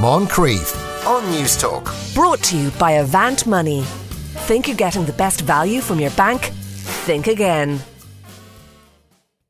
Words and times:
Moncrieff 0.00 0.76
on 1.06 1.22
Newstalk. 1.32 2.14
Brought 2.14 2.40
to 2.44 2.56
you 2.56 2.70
by 2.78 2.92
Avant 2.92 3.46
Money. 3.46 3.82
Think 4.46 4.68
you're 4.68 4.76
getting 4.76 5.04
the 5.04 5.12
best 5.12 5.40
value 5.40 5.80
from 5.80 5.98
your 5.98 6.10
bank? 6.12 6.42
Think 7.04 7.26
again. 7.26 7.80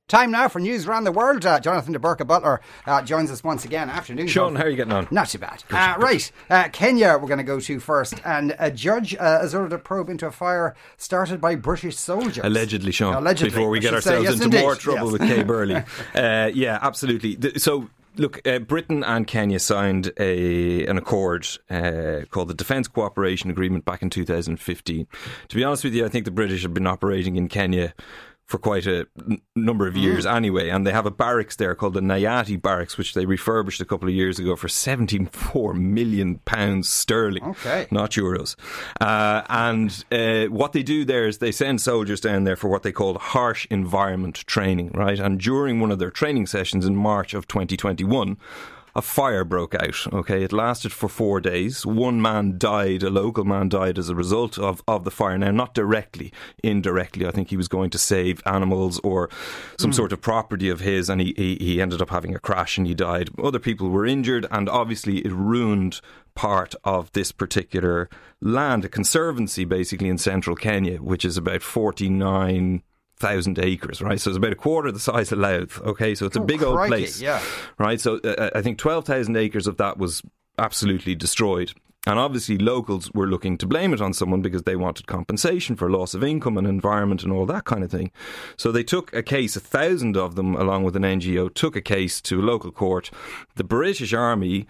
Time 0.08 0.30
now 0.30 0.48
for 0.48 0.58
news 0.58 0.86
around 0.86 1.04
the 1.04 1.12
world. 1.12 1.44
Uh, 1.44 1.60
Jonathan 1.60 1.92
de 1.92 1.98
Burca 1.98 2.26
Butler 2.26 2.62
uh, 2.86 3.02
joins 3.02 3.30
us 3.30 3.44
once 3.44 3.66
again. 3.66 3.90
Afternoon. 3.90 4.26
Sean, 4.26 4.54
how 4.56 4.62
are 4.64 4.70
you 4.70 4.76
getting 4.76 4.92
on? 4.94 5.06
Not 5.10 5.28
too 5.28 5.38
bad. 5.38 5.62
Uh, 5.70 5.96
right. 5.98 6.32
Uh, 6.48 6.68
Kenya, 6.72 7.18
we're 7.20 7.28
going 7.28 7.36
to 7.36 7.44
go 7.44 7.60
to 7.60 7.78
first. 7.78 8.14
And 8.24 8.56
a 8.58 8.70
judge 8.70 9.14
uh, 9.16 9.40
has 9.42 9.54
ordered 9.54 9.74
a 9.74 9.78
probe 9.78 10.08
into 10.08 10.26
a 10.26 10.30
fire 10.32 10.74
started 10.96 11.42
by 11.42 11.56
British 11.56 11.96
soldiers. 11.98 12.42
Allegedly, 12.42 12.90
Sean. 12.92 13.14
Allegedly. 13.16 13.50
Before 13.50 13.68
we 13.68 13.78
I 13.78 13.80
get 13.82 13.92
should 13.92 14.02
say. 14.02 14.10
ourselves 14.16 14.24
Yes, 14.24 14.34
into 14.36 14.44
indeed. 14.46 14.60
more 14.62 14.74
trouble 14.76 15.12
Yes. 15.12 15.12
with 15.12 15.20
Kay 15.28 15.42
Burley. 15.42 15.74
uh, 16.14 16.50
yeah, 16.54 16.78
absolutely. 16.80 17.36
Th- 17.36 17.58
So. 17.60 17.90
Look, 18.16 18.46
uh, 18.46 18.58
Britain 18.58 19.04
and 19.04 19.26
Kenya 19.26 19.58
signed 19.58 20.12
a 20.18 20.86
an 20.86 20.98
accord 20.98 21.46
uh, 21.70 22.22
called 22.30 22.48
the 22.48 22.54
Defence 22.54 22.88
Cooperation 22.88 23.50
Agreement 23.50 23.84
back 23.84 24.02
in 24.02 24.10
2015. 24.10 25.06
To 25.48 25.56
be 25.56 25.64
honest 25.64 25.84
with 25.84 25.94
you, 25.94 26.04
I 26.04 26.08
think 26.08 26.24
the 26.24 26.30
British 26.30 26.62
have 26.62 26.74
been 26.74 26.86
operating 26.86 27.36
in 27.36 27.48
Kenya 27.48 27.94
for 28.48 28.58
quite 28.58 28.86
a 28.86 29.06
n- 29.30 29.40
number 29.54 29.86
of 29.86 29.94
years 29.94 30.24
anyway, 30.24 30.70
and 30.70 30.86
they 30.86 30.90
have 30.92 31.04
a 31.04 31.10
barracks 31.10 31.54
there 31.56 31.74
called 31.74 31.92
the 31.92 32.00
Nyati 32.00 32.60
Barracks, 32.60 32.96
which 32.96 33.12
they 33.12 33.26
refurbished 33.26 33.80
a 33.80 33.84
couple 33.84 34.08
of 34.08 34.14
years 34.14 34.38
ago 34.38 34.56
for 34.56 34.68
74 34.68 35.74
million 35.74 36.38
pounds 36.46 36.88
sterling, 36.88 37.44
Okay. 37.44 37.86
not 37.90 38.12
euros. 38.12 38.56
Uh, 39.02 39.42
and 39.50 40.02
uh, 40.10 40.46
what 40.46 40.72
they 40.72 40.82
do 40.82 41.04
there 41.04 41.28
is 41.28 41.38
they 41.38 41.52
send 41.52 41.80
soldiers 41.82 42.20
down 42.22 42.44
there 42.44 42.56
for 42.56 42.68
what 42.68 42.82
they 42.82 42.92
call 42.92 43.18
harsh 43.18 43.66
environment 43.70 44.36
training, 44.46 44.92
right? 44.94 45.20
And 45.20 45.38
during 45.38 45.78
one 45.78 45.90
of 45.92 45.98
their 45.98 46.10
training 46.10 46.46
sessions 46.46 46.86
in 46.86 46.96
March 46.96 47.34
of 47.34 47.46
2021, 47.48 48.38
a 48.98 49.02
fire 49.02 49.44
broke 49.44 49.76
out. 49.76 50.12
Okay, 50.12 50.42
it 50.42 50.52
lasted 50.52 50.92
for 50.92 51.08
four 51.08 51.40
days. 51.40 51.86
One 51.86 52.20
man 52.20 52.58
died, 52.58 53.04
a 53.04 53.10
local 53.10 53.44
man 53.44 53.68
died 53.68 53.96
as 53.96 54.08
a 54.08 54.14
result 54.14 54.58
of, 54.58 54.82
of 54.88 55.04
the 55.04 55.12
fire. 55.12 55.38
Now, 55.38 55.52
not 55.52 55.72
directly, 55.72 56.32
indirectly. 56.64 57.24
I 57.24 57.30
think 57.30 57.48
he 57.48 57.56
was 57.56 57.68
going 57.68 57.90
to 57.90 57.98
save 57.98 58.42
animals 58.44 58.98
or 59.04 59.30
some 59.78 59.90
hmm. 59.90 59.94
sort 59.94 60.12
of 60.12 60.20
property 60.20 60.68
of 60.68 60.80
his, 60.80 61.08
and 61.08 61.20
he, 61.20 61.32
he, 61.36 61.54
he 61.60 61.80
ended 61.80 62.02
up 62.02 62.10
having 62.10 62.34
a 62.34 62.40
crash 62.40 62.76
and 62.76 62.88
he 62.88 62.94
died. 62.94 63.30
Other 63.40 63.60
people 63.60 63.88
were 63.88 64.04
injured, 64.04 64.46
and 64.50 64.68
obviously 64.68 65.18
it 65.18 65.30
ruined 65.32 66.00
part 66.34 66.74
of 66.82 67.12
this 67.12 67.30
particular 67.30 68.08
land, 68.40 68.84
a 68.84 68.88
conservancy 68.88 69.64
basically 69.64 70.08
in 70.08 70.18
central 70.18 70.56
Kenya, 70.56 70.98
which 70.98 71.24
is 71.24 71.36
about 71.36 71.62
49 71.62 72.82
thousand 73.18 73.58
acres, 73.58 74.00
right? 74.02 74.20
So 74.20 74.30
it's 74.30 74.36
about 74.38 74.52
a 74.52 74.56
quarter 74.56 74.90
the 74.92 74.98
size 75.00 75.32
of 75.32 75.38
Louth. 75.38 75.80
Okay, 75.82 76.14
so 76.14 76.26
it's 76.26 76.36
a 76.36 76.40
Oh, 76.40 76.44
big 76.44 76.62
old 76.62 76.86
place, 76.88 77.20
yeah. 77.20 77.42
right? 77.78 78.00
So 78.00 78.18
uh, 78.18 78.50
I 78.54 78.62
think 78.62 78.78
twelve 78.78 79.04
thousand 79.04 79.36
acres 79.36 79.66
of 79.66 79.76
that 79.78 79.98
was 79.98 80.22
absolutely 80.58 81.14
destroyed. 81.14 81.72
And 82.06 82.18
obviously, 82.18 82.56
locals 82.56 83.10
were 83.12 83.26
looking 83.26 83.58
to 83.58 83.66
blame 83.66 83.92
it 83.92 84.00
on 84.00 84.14
someone 84.14 84.40
because 84.40 84.62
they 84.62 84.76
wanted 84.76 85.06
compensation 85.06 85.76
for 85.76 85.90
loss 85.90 86.14
of 86.14 86.24
income 86.24 86.56
and 86.56 86.66
environment 86.66 87.22
and 87.22 87.32
all 87.32 87.44
that 87.46 87.64
kind 87.64 87.84
of 87.84 87.90
thing. 87.90 88.12
So 88.56 88.72
they 88.72 88.84
took 88.84 89.12
a 89.12 89.22
case, 89.22 89.56
a 89.56 89.60
thousand 89.60 90.16
of 90.16 90.34
them, 90.34 90.54
along 90.54 90.84
with 90.84 90.96
an 90.96 91.02
NGO, 91.02 91.52
took 91.52 91.76
a 91.76 91.82
case 91.82 92.20
to 92.22 92.40
a 92.40 92.42
local 92.42 92.70
court. 92.70 93.10
The 93.56 93.64
British 93.64 94.14
Army 94.14 94.66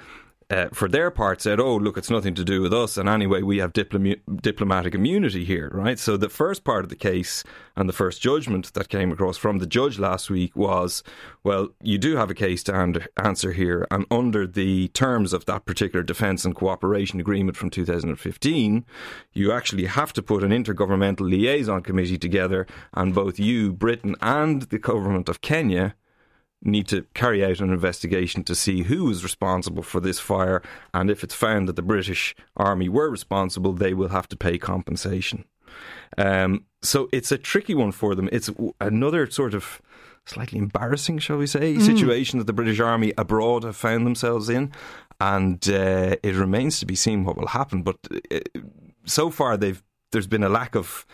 uh, 0.50 0.68
for 0.72 0.88
their 0.88 1.10
part 1.10 1.42
said, 1.42 1.60
"Oh, 1.60 1.76
look, 1.76 1.98
it's 1.98 2.10
nothing 2.10 2.34
to 2.34 2.44
do 2.44 2.62
with 2.62 2.72
us, 2.72 2.96
and 2.96 3.08
anyway, 3.08 3.42
we 3.42 3.58
have 3.58 3.72
diplom- 3.74 4.20
diplomatic 4.40 4.94
immunity 4.94 5.44
here, 5.44 5.70
right?" 5.74 5.98
So 5.98 6.16
the 6.16 6.30
first 6.30 6.64
part 6.64 6.84
of 6.84 6.88
the 6.88 6.96
case 6.96 7.44
and 7.76 7.88
the 7.88 7.92
first 7.92 8.22
judgment 8.22 8.72
that 8.72 8.88
came 8.88 9.12
across 9.12 9.36
from 9.36 9.58
the 9.58 9.66
judge 9.66 9.98
last 9.98 10.30
week 10.30 10.56
was, 10.56 11.02
"Well, 11.44 11.68
you 11.82 11.98
do 11.98 12.16
have 12.16 12.30
a 12.30 12.34
case 12.34 12.62
to 12.64 12.80
an- 12.80 13.06
answer 13.22 13.52
here, 13.52 13.86
and 13.90 14.06
under 14.10 14.46
the 14.46 14.88
terms 14.88 15.34
of 15.34 15.44
that 15.44 15.66
particular 15.66 16.02
defence 16.02 16.46
and 16.46 16.54
cooperation 16.54 17.20
agreement 17.20 17.56
from 17.58 17.68
2015, 17.68 18.86
you 19.34 19.52
actually 19.52 19.84
have 19.84 20.14
to 20.14 20.22
put 20.22 20.42
an 20.42 20.50
intergovernmental 20.50 21.28
liaison 21.28 21.82
committee 21.82 22.18
together, 22.18 22.66
and 22.94 23.14
both 23.14 23.38
you, 23.38 23.72
Britain, 23.72 24.16
and 24.22 24.62
the 24.62 24.78
government 24.78 25.28
of 25.28 25.42
Kenya." 25.42 25.94
Need 26.62 26.88
to 26.88 27.06
carry 27.14 27.44
out 27.44 27.60
an 27.60 27.72
investigation 27.72 28.42
to 28.44 28.54
see 28.54 28.82
who 28.82 29.04
was 29.04 29.22
responsible 29.22 29.82
for 29.82 30.00
this 30.00 30.18
fire, 30.18 30.62
and 30.92 31.10
if 31.10 31.22
it's 31.22 31.34
found 31.34 31.68
that 31.68 31.76
the 31.76 31.82
British 31.82 32.34
Army 32.56 32.88
were 32.88 33.10
responsible, 33.10 33.72
they 33.72 33.94
will 33.94 34.08
have 34.08 34.28
to 34.28 34.36
pay 34.36 34.58
compensation. 34.58 35.44
Um, 36.16 36.64
so 36.82 37.08
it's 37.12 37.32
a 37.32 37.38
tricky 37.38 37.74
one 37.74 37.92
for 37.92 38.14
them. 38.14 38.28
It's 38.32 38.50
another 38.80 39.30
sort 39.30 39.54
of 39.54 39.80
slightly 40.26 40.58
embarrassing, 40.58 41.18
shall 41.18 41.38
we 41.38 41.46
say, 41.46 41.78
situation 41.78 42.38
that 42.38 42.46
the 42.46 42.52
British 42.52 42.80
Army 42.80 43.12
abroad 43.16 43.64
have 43.64 43.76
found 43.76 44.06
themselves 44.06 44.48
in, 44.48 44.72
and 45.20 45.68
uh, 45.68 46.16
it 46.22 46.34
remains 46.34 46.80
to 46.80 46.86
be 46.86 46.94
seen 46.94 47.24
what 47.24 47.36
will 47.36 47.48
happen. 47.48 47.82
But 47.82 47.96
uh, 48.32 48.40
so 49.04 49.30
far, 49.30 49.56
they've 49.56 49.82
there's 50.12 50.26
been 50.26 50.44
a 50.44 50.48
lack 50.48 50.74
of 50.74 51.06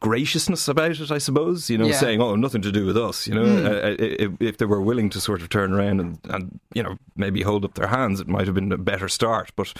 graciousness 0.00 0.68
about 0.68 0.92
it, 1.00 1.10
I 1.10 1.18
suppose. 1.18 1.68
You 1.70 1.78
know, 1.78 1.86
Yeah. 1.86 1.94
saying, 1.98 2.20
"Oh, 2.20 2.36
nothing 2.36 2.62
to 2.62 2.72
do 2.72 2.86
with 2.86 2.96
us." 2.96 3.26
You 3.26 3.34
know, 3.34 3.44
uh, 3.44 3.96
if, 3.98 4.32
if 4.40 4.56
they 4.58 4.66
were 4.66 4.80
willing 4.80 5.10
to 5.10 5.20
sort 5.20 5.42
of 5.42 5.48
turn 5.48 5.72
around 5.72 6.00
and, 6.00 6.18
and 6.30 6.60
you 6.74 6.82
know 6.82 6.96
maybe 7.16 7.42
hold 7.42 7.64
up 7.64 7.74
their 7.74 7.88
hands, 7.88 8.20
it 8.20 8.28
might 8.28 8.46
have 8.46 8.54
been 8.54 8.72
a 8.72 8.78
better 8.78 9.08
start. 9.08 9.50
But 9.56 9.72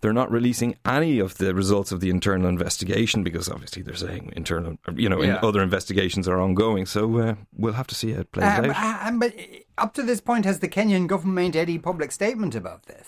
they're 0.00 0.12
not 0.12 0.32
releasing 0.32 0.74
any 0.84 1.20
of 1.20 1.38
the 1.38 1.54
results 1.54 1.92
of 1.92 2.00
the 2.00 2.10
internal 2.10 2.48
investigation 2.48 3.22
because 3.22 3.48
obviously 3.48 3.82
they're 3.82 3.94
saying 3.94 4.32
internal, 4.34 4.76
you 4.96 5.08
know, 5.08 5.22
Yeah. 5.22 5.38
in 5.38 5.44
other 5.44 5.62
investigations 5.62 6.26
are 6.26 6.40
ongoing. 6.40 6.86
So 6.86 7.18
uh, 7.18 7.34
we'll 7.56 7.74
have 7.74 7.86
to 7.86 7.94
see 7.94 8.12
how 8.12 8.20
it 8.22 8.32
plays 8.32 8.46
Um, 8.58 8.70
out. 8.70 8.76
uh, 9.04 9.08
um, 9.08 9.20
but 9.20 9.32
up 9.78 9.94
to 9.94 10.02
this 10.02 10.20
point, 10.20 10.44
has 10.44 10.58
the 10.58 10.66
Kenyan 10.68 11.06
government 11.06 11.36
made 11.36 11.56
any 11.56 11.78
public 11.78 12.10
statement 12.10 12.56
about 12.56 12.86
this? 12.86 13.06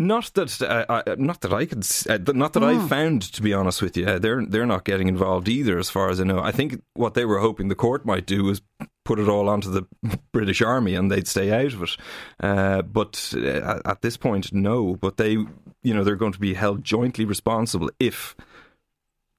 Not 0.00 0.30
that, 0.34 0.62
uh, 0.62 0.86
I, 0.88 1.14
not 1.16 1.40
that 1.40 1.52
I 1.52 1.66
could, 1.66 1.84
uh, 2.08 2.32
not 2.32 2.52
that 2.52 2.62
Hmm. 2.62 2.84
I 2.84 2.88
found, 2.88 3.22
to 3.32 3.42
be 3.42 3.52
honest 3.52 3.82
with 3.82 3.96
you. 3.96 4.06
Uh, 4.06 4.18
They're 4.20 4.46
they're 4.46 4.64
not 4.64 4.84
getting 4.84 5.08
involved 5.08 5.48
either, 5.48 5.76
as 5.76 5.90
far 5.90 6.08
as 6.08 6.20
I 6.20 6.24
know. 6.24 6.38
I 6.38 6.52
think 6.52 6.80
what 6.94 7.14
they 7.14 7.24
were 7.24 7.40
hoping 7.40 7.66
the 7.66 7.74
court 7.74 8.06
might 8.06 8.24
do 8.24 8.44
was 8.44 8.62
put 9.04 9.18
it 9.18 9.28
all 9.28 9.48
onto 9.48 9.70
the 9.72 9.82
British 10.32 10.62
Army 10.62 10.94
and 10.94 11.10
they'd 11.10 11.26
stay 11.26 11.50
out 11.50 11.72
of 11.72 11.82
it. 11.82 11.96
Uh, 12.40 12.82
but 12.82 13.34
uh, 13.36 13.80
at 13.84 14.02
this 14.02 14.16
point, 14.16 14.52
no. 14.52 14.94
But 14.94 15.16
they, 15.16 15.32
you 15.32 15.94
know, 15.94 16.04
they're 16.04 16.14
going 16.14 16.32
to 16.32 16.38
be 16.38 16.54
held 16.54 16.84
jointly 16.84 17.24
responsible 17.24 17.90
if 17.98 18.36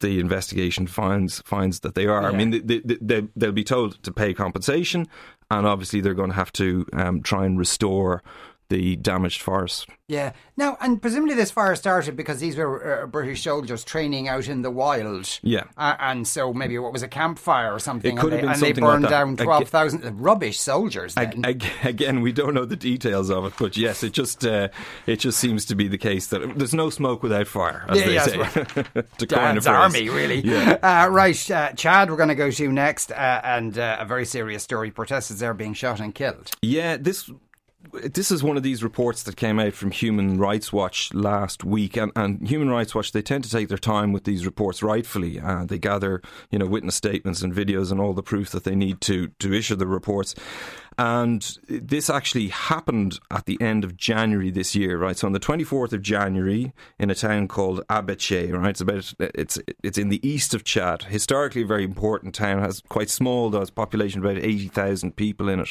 the 0.01 0.19
investigation 0.19 0.87
finds 0.87 1.41
finds 1.41 1.79
that 1.81 1.95
they 1.95 2.05
are. 2.05 2.25
I 2.25 2.31
mean, 2.35 2.49
they, 2.51 2.79
they, 2.79 2.97
they, 2.99 3.27
they'll 3.35 3.51
be 3.53 3.63
told 3.63 4.01
to 4.03 4.11
pay 4.11 4.33
compensation, 4.33 5.07
and 5.51 5.65
obviously 5.67 6.01
they're 6.01 6.13
going 6.13 6.31
to 6.31 6.35
have 6.35 6.51
to 6.53 6.85
um, 6.93 7.21
try 7.21 7.45
and 7.45 7.57
restore 7.59 8.23
the 8.69 8.95
damaged 8.95 9.41
forest. 9.41 9.87
Yeah. 10.07 10.33
Now, 10.57 10.77
and 10.81 11.01
presumably 11.01 11.35
this 11.35 11.51
fire 11.51 11.75
started 11.75 12.15
because 12.15 12.39
these 12.39 12.55
were 12.55 13.03
uh, 13.03 13.05
British 13.07 13.43
soldiers 13.43 13.83
training 13.83 14.27
out 14.27 14.47
in 14.47 14.61
the 14.61 14.71
wild. 14.71 15.39
Yeah. 15.43 15.65
Uh, 15.77 15.95
and 15.99 16.27
so 16.27 16.53
maybe 16.53 16.77
what 16.79 16.93
was 16.93 17.03
a 17.03 17.07
campfire 17.07 17.73
or 17.73 17.79
something. 17.79 18.17
It 18.17 18.19
could 18.19 18.33
and 18.33 18.47
have 18.47 18.59
they, 18.59 18.71
been 18.73 18.77
and 18.79 18.81
they 18.81 18.81
something 18.81 18.83
like 18.83 18.91
burned 18.93 19.03
that. 19.05 19.09
down 19.09 19.33
Aga- 19.33 19.43
12,000 19.43 20.21
rubbish 20.21 20.59
soldiers. 20.59 21.15
Ag- 21.17 21.39
ag- 21.43 21.65
Again, 21.83 22.21
we 22.21 22.31
don't 22.31 22.53
know 22.53 22.65
the 22.65 22.75
details 22.75 23.29
of 23.29 23.45
it, 23.45 23.53
but 23.59 23.75
yes, 23.77 24.03
it 24.03 24.13
just 24.13 24.45
uh, 24.45 24.69
it 25.05 25.17
just 25.19 25.39
seems 25.39 25.65
to 25.65 25.75
be 25.75 25.87
the 25.87 25.97
case 25.97 26.27
that 26.27 26.57
there's 26.57 26.73
no 26.73 26.89
smoke 26.89 27.21
without 27.23 27.47
fire, 27.47 27.85
as 27.89 27.99
Yeah, 27.99 28.05
they 28.05 28.13
yeah, 28.13 28.49
say. 28.49 28.83
to 29.17 29.25
Dad's 29.25 29.67
army, 29.67 30.09
really. 30.09 30.41
Yeah. 30.41 30.77
Uh, 30.81 31.07
right, 31.09 31.51
uh, 31.51 31.71
Chad, 31.73 32.09
we're 32.09 32.17
going 32.17 32.29
to 32.29 32.35
go 32.35 32.49
to 32.51 32.71
next, 32.71 33.11
uh, 33.11 33.41
and 33.43 33.77
uh, 33.77 33.97
a 33.99 34.05
very 34.05 34.25
serious 34.25 34.63
story. 34.63 34.91
Protesters 34.91 35.39
there 35.39 35.53
being 35.53 35.73
shot 35.73 35.99
and 35.99 36.13
killed. 36.15 36.51
Yeah, 36.61 36.97
this 36.97 37.29
this 37.91 38.29
is 38.29 38.43
one 38.43 38.57
of 38.57 38.63
these 38.63 38.83
reports 38.83 39.23
that 39.23 39.37
came 39.37 39.57
out 39.57 39.73
from 39.73 39.91
Human 39.91 40.37
Rights 40.37 40.73
Watch 40.73 41.13
last 41.13 41.63
week, 41.63 41.95
and, 41.95 42.11
and 42.15 42.45
Human 42.47 42.69
Rights 42.69 42.93
Watch 42.93 43.13
they 43.13 43.21
tend 43.21 43.45
to 43.45 43.49
take 43.49 43.69
their 43.69 43.77
time 43.77 44.11
with 44.11 44.25
these 44.25 44.45
reports. 44.45 44.83
Rightfully, 44.83 45.39
uh, 45.39 45.65
they 45.65 45.77
gather 45.77 46.21
you 46.51 46.59
know 46.59 46.65
witness 46.65 46.95
statements 46.95 47.41
and 47.41 47.53
videos 47.53 47.91
and 47.91 47.99
all 47.99 48.13
the 48.13 48.23
proof 48.23 48.49
that 48.51 48.65
they 48.65 48.75
need 48.75 48.99
to 49.01 49.29
to 49.39 49.53
issue 49.53 49.75
the 49.75 49.87
reports. 49.87 50.35
And 50.97 51.57
this 51.69 52.09
actually 52.09 52.49
happened 52.49 53.21
at 53.31 53.45
the 53.45 53.57
end 53.61 53.85
of 53.85 53.95
January 53.95 54.51
this 54.51 54.75
year, 54.75 54.97
right? 54.97 55.15
So 55.17 55.27
on 55.27 55.31
the 55.31 55.39
24th 55.39 55.93
of 55.93 56.01
January, 56.01 56.73
in 56.99 57.09
a 57.09 57.15
town 57.15 57.47
called 57.47 57.85
Abeche, 57.89 58.51
right? 58.51 58.71
It's 58.71 58.81
about 58.81 59.13
it's 59.19 59.57
it's 59.81 59.97
in 59.97 60.09
the 60.09 60.27
east 60.27 60.53
of 60.53 60.65
Chad. 60.65 61.03
Historically, 61.03 61.61
a 61.61 61.65
very 61.65 61.85
important 61.85 62.35
town. 62.35 62.59
Has 62.59 62.83
quite 62.89 63.09
small, 63.09 63.49
though, 63.49 63.61
it's 63.61 63.69
population 63.69 64.19
about 64.19 64.37
80,000 64.37 65.15
people 65.15 65.47
in 65.47 65.61
it 65.61 65.69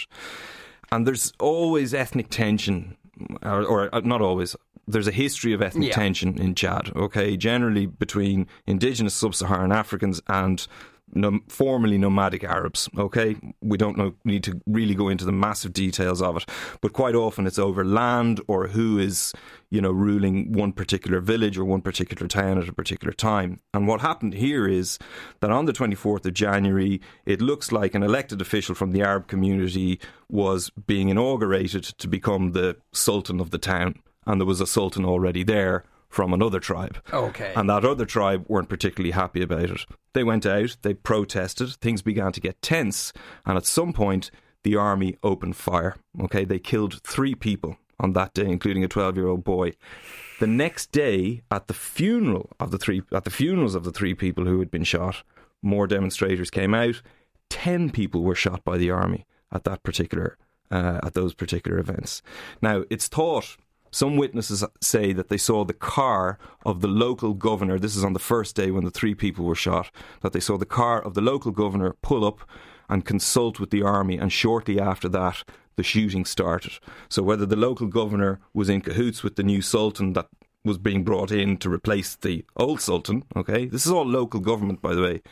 and 0.92 1.06
there's 1.06 1.32
always 1.38 1.94
ethnic 1.94 2.30
tension, 2.30 2.96
or, 3.42 3.64
or 3.64 3.94
uh, 3.94 4.00
not 4.00 4.20
always. 4.20 4.56
There's 4.86 5.06
a 5.08 5.12
history 5.12 5.52
of 5.52 5.60
ethnic 5.60 5.88
Yeah. 5.88 5.94
tension 5.94 6.40
in 6.40 6.54
Chad. 6.54 6.90
Okay, 6.96 7.36
generally 7.36 7.86
between 7.86 8.46
indigenous 8.66 9.14
sub-Saharan 9.14 9.70
Africans 9.72 10.20
and 10.28 10.66
nom- 11.12 11.44
formerly 11.48 11.98
nomadic 11.98 12.44
Arabs. 12.44 12.88
Okay, 12.96 13.36
we 13.60 13.76
don't 13.76 13.96
know, 13.96 14.14
need 14.24 14.44
to 14.44 14.60
really 14.66 14.94
go 14.94 15.08
into 15.08 15.24
the 15.24 15.32
massive 15.32 15.72
details 15.72 16.22
of 16.22 16.36
it, 16.36 16.46
but 16.80 16.92
quite 16.92 17.14
often 17.14 17.46
it's 17.46 17.58
over 17.58 17.84
land 17.84 18.40
or 18.48 18.68
who 18.68 18.98
is, 18.98 19.32
you 19.70 19.80
know, 19.80 19.90
ruling 19.90 20.52
one 20.52 20.72
particular 20.72 21.20
village 21.20 21.58
or 21.58 21.64
one 21.64 21.82
particular 21.82 22.26
town 22.28 22.58
at 22.58 22.68
a 22.68 22.72
particular 22.72 23.12
time. 23.12 23.60
And 23.74 23.86
what 23.86 24.00
happened 24.00 24.34
here 24.34 24.68
is 24.68 24.98
that 25.40 25.50
on 25.50 25.66
the 25.66 25.72
24th 25.72 26.26
of 26.26 26.34
January, 26.34 27.00
it 27.26 27.40
looks 27.40 27.72
like 27.72 27.94
an 27.94 28.02
elected 28.02 28.40
official 28.40 28.74
from 28.74 28.92
the 28.92 29.02
Arab 29.02 29.26
community 29.28 30.00
was 30.28 30.70
being 30.70 31.08
inaugurated 31.08 31.84
to 31.84 32.08
become 32.08 32.52
the 32.52 32.76
sultan 32.92 33.40
of 33.40 33.50
the 33.50 33.58
town. 33.58 33.94
and 34.26 34.40
there 34.40 34.46
was 34.46 34.60
a 34.60 34.66
sultan 34.66 35.04
already 35.04 35.42
there 35.42 35.84
from 36.18 36.34
another 36.34 36.58
tribe. 36.58 37.00
Okay. 37.12 37.52
And 37.54 37.70
that 37.70 37.84
other 37.84 38.04
tribe 38.04 38.44
weren't 38.48 38.68
particularly 38.68 39.12
happy 39.12 39.40
about 39.40 39.70
it. 39.70 39.86
They 40.14 40.24
went 40.24 40.44
out, 40.44 40.76
they 40.82 40.92
protested, 40.92 41.70
things 41.74 42.02
began 42.02 42.32
to 42.32 42.40
get 42.40 42.60
tense, 42.60 43.12
and 43.46 43.56
at 43.56 43.64
some 43.64 43.92
point, 43.92 44.32
the 44.64 44.74
army 44.74 45.16
opened 45.22 45.54
fire. 45.54 45.94
Okay, 46.22 46.44
they 46.44 46.58
killed 46.58 47.00
three 47.04 47.36
people 47.36 47.76
on 48.00 48.14
that 48.14 48.34
day, 48.34 48.46
including 48.46 48.82
a 48.82 48.88
12 48.88 49.16
year 49.16 49.28
old 49.28 49.44
boy. 49.44 49.74
The 50.40 50.48
next 50.48 50.90
day, 50.90 51.42
at 51.52 51.68
the 51.68 51.74
funeral 51.74 52.50
of 52.58 52.72
the 52.72 52.78
three, 52.78 53.02
at 53.12 53.22
the 53.22 53.30
funerals 53.30 53.76
of 53.76 53.84
the 53.84 53.92
three 53.92 54.14
people 54.14 54.44
who 54.44 54.58
had 54.58 54.72
been 54.72 54.82
shot, 54.82 55.22
more 55.62 55.86
demonstrators 55.86 56.50
came 56.50 56.74
out. 56.74 57.00
Ten 57.48 57.90
people 57.90 58.24
were 58.24 58.34
shot 58.34 58.64
by 58.64 58.76
the 58.76 58.90
army 58.90 59.24
at 59.52 59.62
that 59.62 59.84
particular, 59.84 60.36
uh, 60.72 60.98
at 61.04 61.14
those 61.14 61.32
particular 61.32 61.78
events. 61.78 62.22
Now, 62.60 62.82
it's 62.90 63.06
thought 63.06 63.56
some 63.90 64.16
witnesses 64.16 64.64
say 64.80 65.12
that 65.12 65.28
they 65.28 65.36
saw 65.36 65.64
the 65.64 65.72
car 65.72 66.38
of 66.64 66.80
the 66.80 66.88
local 66.88 67.34
governor. 67.34 67.78
This 67.78 67.96
is 67.96 68.04
on 68.04 68.12
the 68.12 68.18
first 68.18 68.56
day 68.56 68.70
when 68.70 68.84
the 68.84 68.90
three 68.90 69.14
people 69.14 69.44
were 69.44 69.54
shot. 69.54 69.90
That 70.22 70.32
they 70.32 70.40
saw 70.40 70.58
the 70.58 70.66
car 70.66 71.00
of 71.02 71.14
the 71.14 71.20
local 71.20 71.52
governor 71.52 71.94
pull 72.02 72.24
up 72.24 72.40
and 72.88 73.04
consult 73.04 73.60
with 73.60 73.70
the 73.70 73.82
army, 73.82 74.16
and 74.16 74.32
shortly 74.32 74.80
after 74.80 75.08
that, 75.10 75.44
the 75.76 75.82
shooting 75.82 76.24
started. 76.24 76.72
So 77.08 77.22
whether 77.22 77.46
the 77.46 77.56
local 77.56 77.86
governor 77.86 78.40
was 78.52 78.68
in 78.68 78.80
cahoots 78.80 79.22
with 79.22 79.36
the 79.36 79.42
new 79.42 79.62
sultan 79.62 80.14
that 80.14 80.28
was 80.64 80.78
being 80.78 81.04
brought 81.04 81.30
in 81.30 81.56
to 81.58 81.70
replace 81.70 82.16
the 82.16 82.44
old 82.56 82.80
sultan, 82.80 83.24
okay, 83.36 83.66
this 83.66 83.86
is 83.86 83.92
all 83.92 84.06
local 84.06 84.40
government, 84.40 84.82
by 84.82 84.94
the 84.94 85.02
way. 85.02 85.22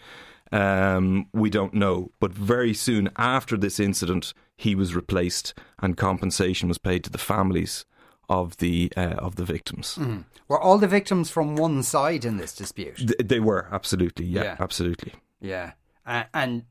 Um, 0.52 1.26
we 1.32 1.50
don't 1.50 1.75
know, 1.75 2.12
but 2.20 2.32
very 2.32 2.73
soon 2.73 3.11
after 3.17 3.56
this 3.56 3.81
incident, 3.81 4.32
he 4.56 4.75
was 4.75 4.94
replaced, 4.94 5.55
and 5.81 5.97
compensation 5.97 6.69
was 6.69 6.79
paid 6.79 7.02
to 7.05 7.11
the 7.11 7.19
families 7.19 7.85
of 8.28 8.56
the 8.58 8.93
uh, 8.96 9.14
of 9.19 9.37
the 9.37 9.44
victims. 9.44 9.96
Mm. 10.00 10.25
Were 10.49 10.61
all 10.61 10.78
the 10.78 10.88
victims 10.88 11.31
from 11.31 11.56
one 11.56 11.82
side 11.82 12.25
in 12.25 12.37
this 12.37 12.55
dispute? 12.55 12.96
Th- 12.96 13.19
they 13.25 13.40
were 13.40 13.69
absolutely, 13.73 14.26
yeah, 14.26 14.43
Yeah. 14.44 14.56
absolutely. 14.61 15.14
Yeah, 15.40 15.73
uh, 16.06 16.25
and 16.34 16.64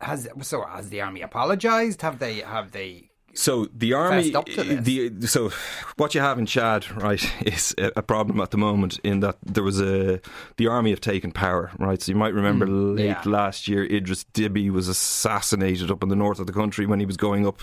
has 0.00 0.28
so 0.42 0.62
has 0.64 0.88
the 0.90 1.00
army 1.00 1.22
apologized? 1.22 2.02
Have 2.02 2.18
they? 2.18 2.40
Have 2.40 2.72
they? 2.72 3.10
So 3.34 3.66
the 3.74 3.94
army, 3.94 4.24
Fessed 4.24 4.34
up 4.34 4.46
to 4.46 4.62
this. 4.62 4.84
the 5.20 5.26
so 5.26 5.50
what 5.96 6.14
you 6.14 6.20
have 6.20 6.38
in 6.38 6.46
Chad, 6.46 6.90
right, 6.90 7.22
is 7.46 7.74
a, 7.78 8.02
problem 8.02 8.40
at 8.40 8.50
the 8.50 8.58
moment 8.58 8.98
in 9.04 9.20
that 9.20 9.36
there 9.42 9.64
was 9.64 9.80
a 9.80 10.20
the 10.56 10.66
army 10.66 10.90
have 10.90 11.00
taken 11.00 11.32
power, 11.32 11.70
right. 11.78 12.00
So 12.00 12.12
you 12.12 12.16
might 12.16 12.34
remember 12.34 12.66
mm, 12.66 12.96
late 12.96 13.06
yeah. 13.06 13.22
last 13.24 13.68
year, 13.68 13.86
Idriss 13.86 14.24
Déby 14.34 14.70
was 14.70 14.88
assassinated 14.88 15.90
up 15.90 16.02
in 16.02 16.08
the 16.08 16.16
north 16.16 16.40
of 16.40 16.46
the 16.46 16.52
country 16.52 16.84
when 16.84 17.00
he 17.00 17.06
was 17.06 17.16
going 17.16 17.46
up 17.46 17.62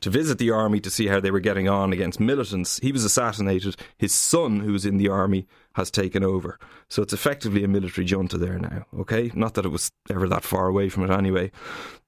to 0.00 0.10
visit 0.10 0.38
the 0.38 0.50
army 0.50 0.78
to 0.80 0.90
see 0.90 1.08
how 1.08 1.18
they 1.18 1.30
were 1.30 1.40
getting 1.40 1.68
on 1.68 1.92
against 1.92 2.20
militants. 2.20 2.78
He 2.80 2.92
was 2.92 3.04
assassinated. 3.04 3.76
His 3.96 4.14
son, 4.14 4.60
who 4.60 4.72
was 4.72 4.86
in 4.86 4.96
the 4.96 5.08
army, 5.08 5.48
has 5.74 5.90
taken 5.90 6.22
over. 6.22 6.58
So 6.88 7.02
it's 7.02 7.12
effectively 7.12 7.64
a 7.64 7.68
military 7.68 8.06
junta 8.06 8.38
there 8.38 8.58
now. 8.58 8.86
Okay, 9.00 9.32
not 9.34 9.54
that 9.54 9.64
it 9.64 9.70
was 9.70 9.90
ever 10.10 10.28
that 10.28 10.44
far 10.44 10.68
away 10.68 10.88
from 10.88 11.04
it 11.04 11.10
anyway. 11.10 11.50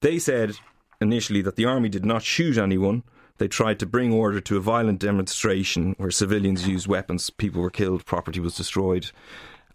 They 0.01 0.19
said 0.19 0.57
initially 1.01 1.43
that 1.43 1.57
the 1.57 1.65
army 1.65 1.89
did 1.89 2.05
not 2.05 2.23
shoot 2.23 2.59
anyone. 2.59 3.03
They 3.39 3.49
tried 3.49 3.79
to 3.79 3.87
bring 3.87 4.13
order 4.13 4.41
to 4.41 4.57
a 4.57 4.61
violent 4.61 5.01
demonstration 5.01 5.95
where 5.99 6.11
civilians 6.11 6.69
used 6.69 6.87
weapons, 6.87 7.31
people 7.31 7.63
were 7.63 7.71
killed, 7.71 8.05
property 8.05 8.39
was 8.41 8.55
destroyed. 8.55 9.11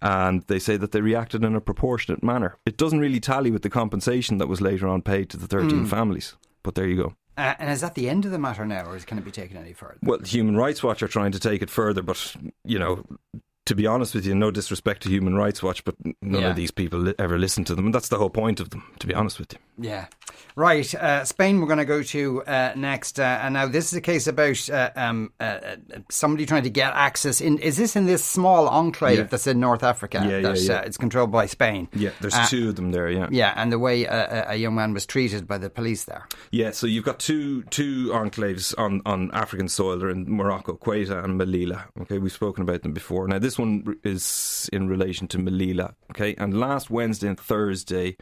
And 0.02 0.44
they 0.48 0.60
say 0.60 0.78
that 0.78 0.92
they 0.92 1.02
reacted 1.02 1.44
in 1.44 1.56
a 1.56 1.62
proportionate 1.62 2.22
manner. 2.22 2.58
It 2.66 2.78
doesn't 2.78 3.00
really 3.00 3.20
tally 3.20 3.50
with 3.50 3.64
the 3.64 3.70
compensation 3.70 4.38
that 4.38 4.48
was 4.48 4.62
later 4.62 4.88
on 4.88 5.02
paid 5.02 5.30
to 5.32 5.38
the 5.38 5.48
13 5.48 5.86
families. 5.88 6.36
But 6.62 6.76
there 6.76 6.86
you 6.86 6.98
go. 6.98 7.16
Uh, 7.38 7.56
and 7.60 7.70
is 7.72 7.82
that 7.82 7.96
the 7.96 8.08
end 8.08 8.24
of 8.26 8.32
the 8.32 8.38
matter 8.40 8.66
now, 8.66 8.86
or 8.86 8.96
is, 8.96 9.04
can 9.04 9.18
it 9.18 9.26
be 9.26 9.32
taken 9.32 9.58
any 9.58 9.74
further? 9.74 9.98
Well, 10.04 10.20
Human 10.20 10.56
Rights 10.56 10.84
Watch 10.84 11.02
are 11.02 11.08
trying 11.08 11.32
to 11.32 11.40
take 11.40 11.62
it 11.62 11.70
further, 11.70 12.02
but, 12.02 12.36
you 12.64 12.78
know, 12.80 13.04
to 13.66 13.76
be 13.76 13.88
honest 13.88 14.14
with 14.14 14.26
you, 14.26 14.36
no 14.36 14.52
disrespect 14.52 15.04
to 15.04 15.10
Human 15.10 15.36
Rights 15.36 15.64
Watch, 15.64 15.84
but 15.84 15.96
none 16.22 16.42
Yeah. 16.44 16.50
of 16.52 16.56
these 16.56 16.72
people 16.72 17.12
ever 17.18 17.38
listen 17.40 17.64
to 17.66 17.76
them. 17.76 17.86
And 17.86 17.96
that's 17.96 18.10
the 18.10 18.18
whole 18.20 18.30
point 18.30 18.60
of 18.60 18.70
them, 18.70 18.84
to 19.00 19.08
be 19.08 19.14
honest 19.14 19.40
with 19.40 19.54
you. 19.54 19.60
Yeah. 19.90 20.06
Right. 20.56 20.94
Uh, 20.96 21.24
Spain, 21.26 21.60
we're 21.60 21.68
going 21.68 21.80
to 21.80 21.86
go 21.86 22.02
to 22.04 22.44
uh, 22.44 22.74
next. 22.76 23.20
Uh, 23.20 23.24
and 23.42 23.54
now 23.54 23.68
this 23.68 23.92
is 23.92 23.94
a 23.94 24.02
case 24.02 24.28
about 24.28 24.70
uh, 24.70 24.90
um, 24.96 25.32
uh, 25.40 25.44
uh, 25.44 25.76
somebody 26.10 26.46
trying 26.46 26.64
to 26.64 26.70
get 26.70 26.94
access. 26.94 27.42
in. 27.42 27.58
Is 27.60 27.78
this 27.78 27.96
in 27.96 28.06
this 28.06 28.24
small 28.24 28.68
enclave 28.68 29.18
Yeah. 29.18 29.24
that's 29.24 29.48
in 29.48 29.60
North 29.60 29.84
Africa 29.84 30.20
Yeah, 30.24 30.30
yeah, 30.38 30.42
that 30.42 30.62
yeah. 30.62 30.74
Uh, 30.76 30.82
it's 30.82 30.98
controlled 30.98 31.32
by 31.32 31.46
Spain? 31.46 31.88
Yeah, 31.94 32.12
there's 32.22 32.38
two 32.50 32.70
of 32.70 32.76
them 32.76 32.92
there, 32.92 33.10
yeah. 33.10 33.28
Yeah, 33.32 33.54
and 33.56 33.72
the 33.72 33.80
way 33.80 34.06
a, 34.06 34.52
a 34.52 34.56
young 34.56 34.76
man 34.76 34.94
was 34.94 35.06
treated 35.06 35.48
by 35.48 35.58
the 35.58 35.70
police 35.70 36.06
there. 36.06 36.26
Yeah, 36.52 36.72
so 36.72 36.88
you've 36.88 37.06
got 37.06 37.20
two 37.20 37.64
two 37.64 38.10
enclaves 38.10 38.74
on, 38.78 39.02
on 39.06 39.32
African 39.34 39.68
soil. 39.68 39.98
They're 39.98 40.10
in 40.10 40.26
Morocco, 40.34 40.74
Ceuta 40.76 41.24
and 41.24 41.40
Melilla. 41.40 41.86
Okay, 42.02 42.18
we've 42.18 42.32
spoken 42.32 42.62
about 42.64 42.84
them 42.84 42.94
before. 42.94 43.28
Now, 43.28 43.40
this 43.40 43.58
one 43.60 43.98
is 44.04 44.70
in 44.72 44.88
relation 44.88 45.28
to 45.30 45.38
Melilla. 45.38 45.94
Okay, 46.12 46.36
and 46.36 46.58
last 46.60 46.90
Wednesday 46.90 47.28
and 47.28 47.40
Thursday, 47.40 48.16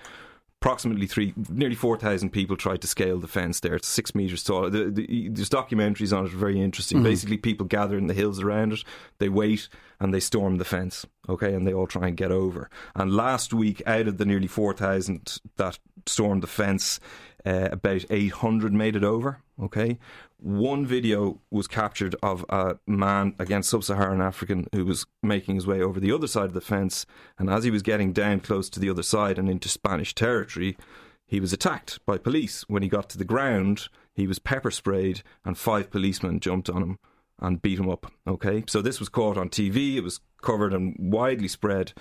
approximately 0.63 1.05
three, 1.05 1.33
nearly 1.49 1.75
four 1.75 1.97
thousand 1.97 2.29
people 2.29 2.55
tried 2.55 2.79
to 2.79 2.87
scale 2.87 3.19
the 3.19 3.27
fence 3.27 3.59
there. 3.59 3.75
It's 3.75 3.87
six 3.89 4.15
meters 4.15 4.45
tall. 4.45 4.69
The, 4.69 4.85
the, 4.85 5.27
there's 5.27 5.49
documentaries 5.49 6.17
on 6.17 6.25
it, 6.25 6.31
very 6.31 6.61
interesting. 6.61 6.99
Mm-hmm. 6.99 7.07
Basically, 7.07 7.37
people 7.37 7.65
gather 7.65 7.97
in 7.97 8.07
the 8.07 8.13
hills 8.13 8.39
around 8.39 8.71
it. 8.71 8.81
They 9.17 9.27
wait 9.27 9.67
and 10.03 10.13
they 10.13 10.19
storm 10.19 10.57
the 10.57 10.65
fence. 10.65 11.05
Okay, 11.29 11.53
and 11.53 11.65
they 11.65 11.73
all 11.73 11.87
try 11.87 12.09
and 12.09 12.17
get 12.17 12.31
over. 12.31 12.69
And 12.93 13.15
last 13.15 13.53
week, 13.53 13.81
out 13.87 14.07
of 14.07 14.17
the 14.17 14.25
nearly 14.25 14.47
four 14.47 14.73
thousand 14.73 15.37
that 15.55 15.79
stormed 16.05 16.43
the 16.43 16.47
fence, 16.47 16.99
uh, 17.45 17.69
about 17.71 18.05
800 18.09 18.73
made 18.73 18.95
it 18.95 19.03
over. 19.03 19.39
Okay. 19.61 19.97
One 20.37 20.85
video 20.85 21.39
was 21.51 21.67
captured 21.67 22.15
of 22.21 22.45
a 22.49 22.77
man 22.85 23.35
against 23.39 23.69
sub 23.69 23.83
Saharan 23.83 24.21
African 24.21 24.67
who 24.73 24.85
was 24.85 25.05
making 25.21 25.55
his 25.55 25.67
way 25.67 25.81
over 25.81 25.99
the 25.99 26.11
other 26.11 26.27
side 26.27 26.45
of 26.45 26.53
the 26.53 26.61
fence. 26.61 27.05
And 27.37 27.49
as 27.49 27.63
he 27.63 27.71
was 27.71 27.81
getting 27.81 28.11
down 28.11 28.41
close 28.41 28.69
to 28.71 28.79
the 28.79 28.89
other 28.89 29.03
side 29.03 29.39
and 29.39 29.49
into 29.49 29.69
Spanish 29.69 30.13
territory, 30.13 30.77
he 31.25 31.39
was 31.39 31.53
attacked 31.53 32.05
by 32.05 32.17
police. 32.17 32.63
When 32.67 32.83
he 32.83 32.89
got 32.89 33.09
to 33.11 33.17
the 33.17 33.23
ground, 33.23 33.87
he 34.13 34.27
was 34.27 34.39
pepper 34.39 34.71
sprayed 34.71 35.21
and 35.45 35.57
five 35.57 35.89
policemen 35.89 36.41
jumped 36.41 36.69
on 36.69 36.83
him 36.83 36.99
and 37.43 37.61
beat 37.61 37.77
him 37.77 37.89
up. 37.89 38.11
Okay, 38.25 38.63
so 38.67 38.81
this 38.81 38.99
was 38.99 39.09
caught 39.09 39.37
on 39.37 39.49
TV. 39.49 39.97
It 39.97 40.01
was 40.03 40.19
covered 40.41 40.73
and 40.73 40.95
widely 40.97 41.47
spread 41.47 41.93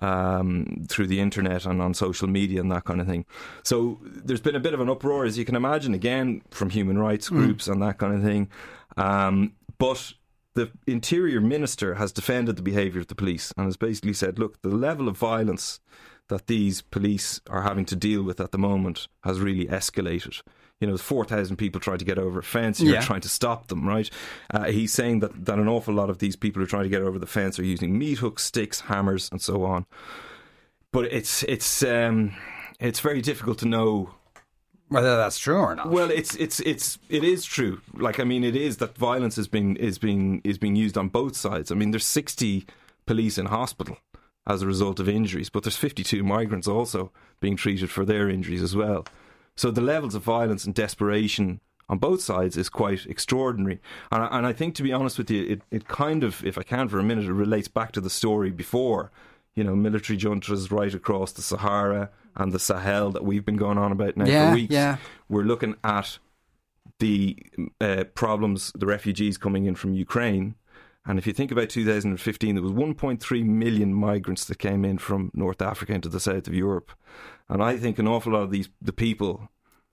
um, 0.00 0.86
through 0.88 1.06
the 1.06 1.20
internet 1.20 1.66
and 1.66 1.80
on 1.80 1.94
social 1.94 2.26
media 2.28 2.60
and 2.60 2.72
that 2.72 2.84
kind 2.84 3.00
of 3.00 3.06
thing. 3.06 3.24
So 3.62 4.00
there's 4.02 4.40
been 4.40 4.56
a 4.56 4.60
bit 4.60 4.74
of 4.74 4.80
an 4.80 4.90
uproar, 4.90 5.24
as 5.24 5.38
you 5.38 5.44
can 5.44 5.54
imagine, 5.54 5.94
again 5.94 6.42
from 6.50 6.70
human 6.70 6.98
rights 6.98 7.28
groups 7.28 7.68
and 7.68 7.80
that 7.82 7.98
kind 7.98 8.14
of 8.14 8.22
thing. 8.22 8.48
Um, 8.96 9.52
but 9.78 10.14
the 10.54 10.70
interior 10.86 11.40
minister 11.40 11.94
has 11.94 12.12
defended 12.12 12.56
the 12.56 12.62
behaviour 12.62 13.00
of 13.00 13.08
the 13.08 13.14
police 13.14 13.52
and 13.56 13.66
has 13.66 13.76
basically 13.76 14.14
said, 14.14 14.38
look, 14.38 14.62
the 14.62 14.68
level 14.70 15.06
of 15.08 15.16
violence 15.16 15.80
that 16.28 16.46
these 16.46 16.82
police 16.82 17.40
are 17.48 17.62
having 17.62 17.84
to 17.84 17.94
deal 17.94 18.22
with 18.22 18.40
at 18.40 18.50
the 18.52 18.58
moment 18.58 19.06
has 19.22 19.38
really 19.38 19.66
escalated. 19.66 20.40
You 20.80 20.86
know, 20.86 20.92
there's 20.92 21.00
4,000 21.00 21.56
people 21.56 21.80
trying 21.80 21.98
to 21.98 22.04
get 22.04 22.18
over 22.18 22.38
a 22.38 22.42
fence, 22.42 22.80
and 22.80 22.88
you're 22.88 22.98
Yeah. 22.98 23.02
trying 23.04 23.22
to 23.22 23.30
stop 23.30 23.68
them, 23.68 23.88
right? 23.88 24.10
Uh, 24.52 24.64
he's 24.64 24.92
saying 24.92 25.20
that, 25.20 25.46
that 25.46 25.58
an 25.58 25.68
awful 25.68 25.94
lot 25.94 26.10
of 26.10 26.18
these 26.18 26.36
people 26.36 26.60
who 26.60 26.64
are 26.64 26.68
trying 26.68 26.82
to 26.82 26.90
get 26.90 27.00
over 27.00 27.18
the 27.18 27.26
fence 27.26 27.58
are 27.58 27.64
using 27.64 27.98
meat 27.98 28.18
hooks, 28.18 28.42
sticks, 28.44 28.80
hammers, 28.80 29.30
and 29.32 29.40
so 29.40 29.64
on. 29.64 29.86
But 30.92 31.06
it's 31.12 31.42
it's 31.44 31.82
um, 31.82 32.34
it's 32.78 33.00
very 33.00 33.20
difficult 33.22 33.58
to 33.58 33.66
know 33.66 34.10
Whether 34.88 35.16
that's 35.16 35.38
true 35.38 35.56
or 35.56 35.74
not. 35.74 35.88
well, 35.90 36.10
it's 36.10 36.34
it's 36.36 36.60
it's 36.60 36.98
it 37.08 37.24
is 37.24 37.44
true. 37.44 37.80
Like 37.94 38.20
I 38.20 38.24
mean, 38.24 38.44
it 38.44 38.54
is 38.56 38.76
that 38.78 38.96
violence 38.98 39.36
is 39.38 39.48
being 39.48 39.76
is 39.76 39.98
being 39.98 40.40
is 40.44 40.58
being 40.58 40.76
used 40.76 40.96
on 40.98 41.08
both 41.08 41.36
sides. 41.36 41.70
I 41.72 41.74
mean, 41.74 41.90
there's 41.90 42.06
60 42.06 42.66
police 43.06 43.36
in 43.38 43.46
hospital 43.46 43.98
as 44.46 44.62
a 44.62 44.66
result 44.66 45.00
of 45.00 45.08
injuries, 45.08 45.48
but 45.50 45.64
there's 45.64 45.76
52 45.76 46.22
migrants 46.22 46.68
also 46.68 47.10
being 47.40 47.56
treated 47.56 47.90
for 47.90 48.04
their 48.04 48.28
injuries 48.28 48.62
as 48.62 48.76
well. 48.76 49.04
So 49.56 49.70
the 49.70 49.80
levels 49.80 50.14
of 50.14 50.22
violence 50.22 50.64
and 50.64 50.74
desperation 50.74 51.60
on 51.88 51.98
both 51.98 52.20
sides 52.20 52.56
is 52.56 52.68
quite 52.68 53.06
extraordinary. 53.06 53.80
And 54.12 54.22
I, 54.22 54.26
and 54.38 54.46
I 54.46 54.52
think, 54.52 54.74
to 54.76 54.82
be 54.82 54.92
honest 54.92 55.18
with 55.18 55.30
you, 55.30 55.44
it, 55.44 55.62
it 55.70 55.88
kind 55.88 56.24
of, 56.24 56.44
if 56.44 56.58
I 56.58 56.62
can 56.62 56.88
for 56.88 56.98
a 56.98 57.02
minute, 57.02 57.24
it 57.24 57.32
relates 57.32 57.68
back 57.68 57.92
to 57.92 58.00
the 58.00 58.10
story 58.10 58.50
before. 58.50 59.10
You 59.54 59.64
know, 59.64 59.74
military 59.74 60.18
juntas 60.18 60.70
right 60.70 60.92
across 60.92 61.32
the 61.32 61.42
Sahara 61.42 62.10
and 62.34 62.52
the 62.52 62.58
Sahel 62.58 63.10
that 63.12 63.24
we've 63.24 63.44
been 63.44 63.56
going 63.56 63.78
on 63.78 63.92
about 63.92 64.16
now 64.16 64.26
Yeah, 64.26 64.50
for 64.50 64.54
weeks. 64.56 64.74
yeah. 64.74 64.96
We're 65.30 65.44
looking 65.44 65.76
at 65.82 66.18
the 66.98 67.36
uh, 67.80 68.04
problems, 68.14 68.72
the 68.74 68.84
refugees 68.86 69.38
coming 69.38 69.64
in 69.64 69.74
from 69.74 69.94
Ukraine. 69.94 70.54
And 71.06 71.18
if 71.18 71.26
you 71.26 71.32
think 71.32 71.52
about 71.52 71.70
2015, 71.70 72.54
there 72.54 72.62
was 72.62 72.72
1.3 72.72 73.44
million 73.44 73.94
migrants 73.94 74.44
that 74.46 74.58
came 74.58 74.84
in 74.84 74.98
from 74.98 75.30
North 75.34 75.62
Africa 75.62 75.94
into 75.94 76.08
the 76.08 76.20
south 76.20 76.48
of 76.48 76.54
Europe. 76.54 76.90
And 77.48 77.62
I 77.62 77.76
think 77.76 77.98
an 77.98 78.08
awful 78.08 78.32
lot 78.32 78.42
of 78.42 78.50
these, 78.50 78.68
the 78.82 78.92
people 78.92 79.48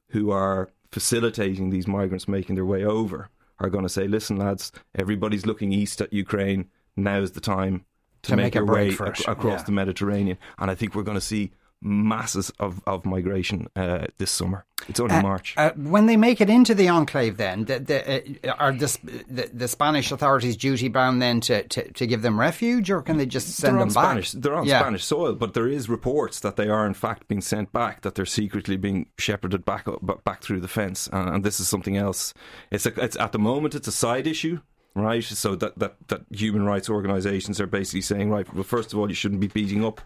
who 0.09 0.31
are 0.31 0.71
facilitating 0.91 1.69
these 1.69 1.87
migrants 1.87 2.27
making 2.27 2.55
their 2.55 2.65
way 2.65 2.83
over, 2.83 3.29
are 3.59 3.69
going 3.69 3.83
to 3.83 3.89
say, 3.89 4.07
listen, 4.07 4.37
lads, 4.37 4.71
everybody's 4.95 5.45
looking 5.45 5.71
east 5.71 6.01
at 6.01 6.11
Ukraine. 6.11 6.69
Now 6.95 7.19
is 7.19 7.31
the 7.31 7.41
time 7.41 7.85
to, 8.23 8.31
To 8.31 8.35
make, 8.35 8.45
make 8.45 8.55
a 8.55 8.59
your 8.59 8.65
way 8.65 8.87
ac- 8.89 9.25
across 9.27 9.61
yeah. 9.61 9.63
the 9.63 9.71
Mediterranean. 9.71 10.37
And 10.57 10.71
I 10.71 10.75
think 10.75 10.95
we're 10.95 11.03
going 11.03 11.17
to 11.17 11.21
see 11.21 11.51
masses 11.83 12.49
of, 12.59 12.81
of 12.87 13.05
migration 13.05 13.67
uh, 13.75 14.05
this 14.17 14.31
summer. 14.31 14.65
It's 14.87 14.99
only 14.99 15.15
Uh, 15.15 15.21
March. 15.21 15.53
Uh, 15.57 15.71
when 15.75 16.07
they 16.07 16.17
make 16.17 16.41
it 16.41 16.49
into 16.49 16.73
the 16.75 16.89
enclave, 16.89 17.37
then 17.37 17.65
the, 17.65 17.79
the, 17.79 18.49
uh, 18.49 18.53
are 18.55 18.71
the, 18.73 18.97
the 19.29 19.49
the 19.53 19.67
Spanish 19.67 20.11
authorities 20.11 20.57
duty 20.57 20.89
bound 20.89 21.21
then 21.21 21.39
to, 21.41 21.63
to, 21.69 21.91
to 21.93 22.05
give 22.07 22.21
them 22.21 22.39
refuge, 22.39 22.89
or 22.91 23.01
can 23.01 23.17
they 23.17 23.25
just 23.25 23.47
send 23.49 23.75
them 23.75 23.87
on 23.89 23.93
back? 23.93 24.03
Spanish. 24.05 24.31
They're 24.31 24.55
on 24.55 24.65
Yeah. 24.65 24.79
Spanish 24.79 25.05
soil, 25.05 25.35
but 25.35 25.53
there 25.53 25.67
is 25.67 25.87
reports 25.89 26.39
that 26.41 26.55
they 26.57 26.67
are 26.67 26.85
in 26.85 26.93
fact 26.93 27.27
being 27.27 27.41
sent 27.41 27.71
back. 27.71 28.01
That 28.01 28.15
they're 28.15 28.25
secretly 28.25 28.75
being 28.75 29.07
shepherded 29.17 29.63
back 29.63 29.87
up, 29.87 30.23
back 30.25 30.41
through 30.41 30.59
the 30.61 30.67
fence, 30.67 31.07
and 31.13 31.43
this 31.45 31.59
is 31.59 31.67
something 31.69 31.95
else. 31.95 32.33
It's, 32.71 32.85
a, 32.85 32.93
it's 33.01 33.15
at 33.17 33.31
the 33.31 33.39
moment 33.39 33.75
it's 33.75 33.87
a 33.87 33.91
side 33.93 34.27
issue, 34.27 34.59
right? 34.95 35.23
So 35.23 35.55
that, 35.55 35.77
that 35.79 35.95
that 36.09 36.21
human 36.31 36.63
rights 36.65 36.89
organisations 36.89 37.59
are 37.59 37.67
basically 37.67 38.01
saying, 38.01 38.29
right, 38.29 38.51
well, 38.53 38.63
first 38.63 38.93
of 38.93 38.99
all, 38.99 39.09
you 39.09 39.15
shouldn't 39.15 39.41
be 39.41 39.47
beating 39.47 39.83
up 39.83 40.01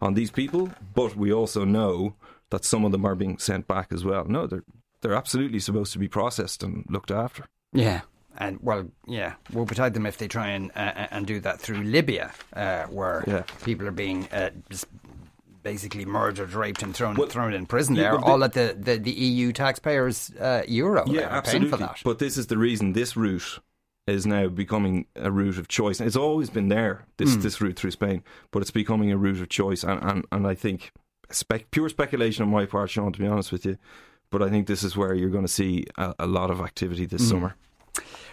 on 0.00 0.14
these 0.14 0.30
people, 0.30 0.70
but 0.94 1.16
we 1.16 1.32
also 1.32 1.64
know 1.64 2.14
that 2.50 2.64
some 2.64 2.84
of 2.84 2.92
them 2.92 3.04
are 3.04 3.14
being 3.14 3.38
sent 3.38 3.66
back 3.66 3.92
as 3.92 4.04
well. 4.04 4.24
No, 4.24 4.46
they're 4.46 4.64
they're 5.00 5.14
absolutely 5.14 5.58
supposed 5.58 5.92
to 5.92 5.98
be 5.98 6.08
processed 6.08 6.62
and 6.62 6.84
looked 6.88 7.10
after. 7.10 7.44
Yeah. 7.72 8.02
And 8.38 8.58
well, 8.62 8.86
yeah, 9.06 9.34
we'll 9.52 9.66
betide 9.66 9.92
them 9.94 10.06
if 10.06 10.16
they 10.16 10.26
try 10.28 10.48
and 10.48 10.70
uh, 10.74 11.08
and 11.10 11.26
do 11.26 11.38
that 11.40 11.60
through 11.60 11.82
Libya, 11.82 12.32
uh, 12.54 12.84
where 12.84 13.22
Yeah. 13.26 13.42
people 13.64 13.86
are 13.86 13.90
being 13.92 14.26
uh, 14.32 14.50
basically 15.62 16.04
murdered, 16.04 16.52
raped, 16.54 16.82
and 16.82 16.94
thrown 16.94 17.14
Well, 17.16 17.28
thrown 17.28 17.52
in 17.52 17.66
prison. 17.66 17.94
There, 17.94 18.12
well, 18.16 18.24
all 18.24 18.44
at 18.44 18.52
the, 18.54 18.76
the, 18.78 18.96
the 18.98 19.10
EU 19.12 19.52
taxpayers' 19.52 20.32
uh, 20.40 20.62
euro. 20.66 21.04
Yeah, 21.06 21.28
absolutely. 21.30 21.68
for 21.70 21.76
that. 21.78 22.00
But 22.04 22.18
this 22.18 22.36
is 22.36 22.46
the 22.48 22.58
reason 22.58 22.94
this 22.94 23.16
route 23.16 23.58
is 24.06 24.26
now 24.26 24.48
becoming 24.48 25.06
a 25.16 25.30
route 25.30 25.58
of 25.58 25.68
choice. 25.68 26.00
It's 26.00 26.16
always 26.16 26.50
been 26.50 26.68
there, 26.68 27.06
this 27.18 27.36
this 27.36 27.60
route 27.60 27.76
through 27.76 27.92
Spain, 27.92 28.22
but 28.50 28.62
it's 28.62 28.70
becoming 28.70 29.12
a 29.12 29.16
route 29.16 29.40
of 29.40 29.48
choice. 29.48 29.84
And 29.84 30.02
and, 30.02 30.24
and 30.32 30.46
I 30.46 30.54
think 30.54 30.92
spec, 31.30 31.70
pure 31.70 31.88
speculation 31.88 32.42
on 32.42 32.50
my 32.50 32.66
part, 32.66 32.90
Sean, 32.90 33.12
to 33.12 33.18
be 33.18 33.26
honest 33.26 33.52
with 33.52 33.64
you. 33.64 33.78
But 34.30 34.42
I 34.42 34.48
think 34.48 34.66
this 34.66 34.82
is 34.82 34.96
where 34.96 35.14
you're 35.14 35.30
going 35.30 35.44
to 35.44 35.52
see 35.52 35.86
a, 35.98 36.14
a 36.20 36.26
lot 36.26 36.50
of 36.50 36.60
activity 36.60 37.04
this 37.06 37.28
summer. 37.28 37.54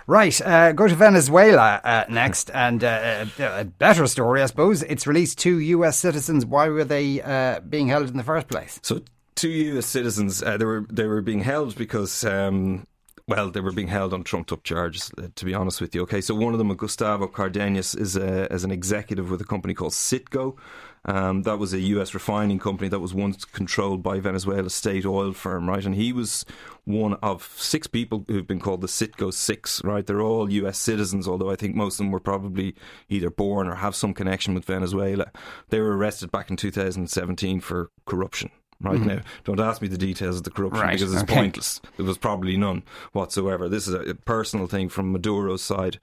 Right, 0.07 0.41
uh, 0.41 0.71
go 0.71 0.87
to 0.87 0.95
Venezuela 0.95 1.81
uh, 1.83 2.05
next, 2.09 2.49
and 2.53 2.83
uh, 2.83 3.25
a, 3.37 3.61
a 3.61 3.65
better 3.65 4.07
story, 4.07 4.41
I 4.41 4.47
suppose. 4.47 4.81
It's 4.81 5.05
released 5.05 5.37
two 5.37 5.59
U.S. 5.59 5.99
citizens. 5.99 6.45
Why 6.45 6.69
were 6.69 6.85
they 6.85 7.21
uh, 7.21 7.59
being 7.59 7.89
held 7.89 8.09
in 8.09 8.17
the 8.17 8.23
first 8.23 8.47
place? 8.47 8.79
So 8.81 9.01
two 9.35 9.49
U.S. 9.49 9.85
citizens, 9.85 10.41
uh, 10.41 10.57
they 10.57 10.65
were 10.65 10.85
they 10.89 11.05
were 11.05 11.21
being 11.21 11.41
held 11.41 11.75
because. 11.75 12.23
Um, 12.23 12.87
well, 13.29 13.51
they 13.51 13.61
were 13.61 13.71
being 13.71 13.89
held 13.89 14.11
on 14.11 14.23
trumped 14.23 14.51
up 14.51 14.63
charges, 14.63 15.11
uh, 15.19 15.27
to 15.35 15.45
be 15.45 15.53
honest 15.53 15.79
with 15.79 15.93
you. 15.93 16.01
Okay, 16.01 16.19
so 16.19 16.33
one 16.33 16.53
of 16.53 16.57
them, 16.57 16.73
Gustavo 16.75 17.27
Cardenas, 17.27 17.93
is 17.93 18.15
a, 18.15 18.51
as 18.51 18.63
an 18.63 18.71
executive 18.71 19.29
with 19.29 19.39
a 19.39 19.45
company 19.45 19.75
called 19.75 19.91
Citgo. 19.91 20.57
Um, 21.05 21.43
that 21.43 21.59
was 21.59 21.71
a 21.71 21.79
US 21.79 22.15
refining 22.15 22.57
company 22.57 22.89
that 22.89 22.99
was 22.99 23.13
once 23.13 23.45
controlled 23.45 24.01
by 24.01 24.19
Venezuela's 24.19 24.73
state 24.73 25.05
oil 25.05 25.33
firm, 25.33 25.69
right? 25.69 25.85
And 25.85 25.93
he 25.93 26.11
was 26.11 26.43
one 26.85 27.13
of 27.21 27.53
six 27.55 27.85
people 27.85 28.25
who've 28.27 28.47
been 28.47 28.59
called 28.59 28.81
the 28.81 28.87
Citgo 28.87 29.31
Six, 29.31 29.83
right? 29.83 30.05
They're 30.05 30.21
all 30.21 30.51
US 30.51 30.79
citizens, 30.79 31.27
although 31.27 31.51
I 31.51 31.55
think 31.55 31.75
most 31.75 31.95
of 31.95 31.97
them 31.99 32.11
were 32.11 32.19
probably 32.19 32.75
either 33.09 33.29
born 33.29 33.67
or 33.67 33.75
have 33.75 33.95
some 33.95 34.15
connection 34.15 34.55
with 34.55 34.65
Venezuela. 34.65 35.31
They 35.69 35.79
were 35.79 35.95
arrested 35.95 36.31
back 36.31 36.49
in 36.49 36.57
2017 36.57 37.59
for 37.59 37.91
corruption. 38.05 38.49
Right 38.81 39.01
now, 39.01 39.19
don't 39.43 39.59
ask 39.59 39.81
me 39.81 39.89
the 39.89 39.97
details 39.97 40.37
of 40.37 40.43
the 40.43 40.51
corruption 40.51 40.81
Right, 40.81 40.93
because 40.93 41.13
it's 41.13 41.23
okay. 41.23 41.35
pointless. 41.35 41.81
There 41.97 42.05
was 42.05 42.17
probably 42.17 42.55
none 42.55 42.83
whatsoever. 43.11 43.67
This 43.67 43.89
is 43.89 43.93
a 43.93 44.15
personal 44.15 44.67
thing 44.67 44.87
from 44.87 45.11
Maduro's 45.11 45.61
side, 45.61 45.99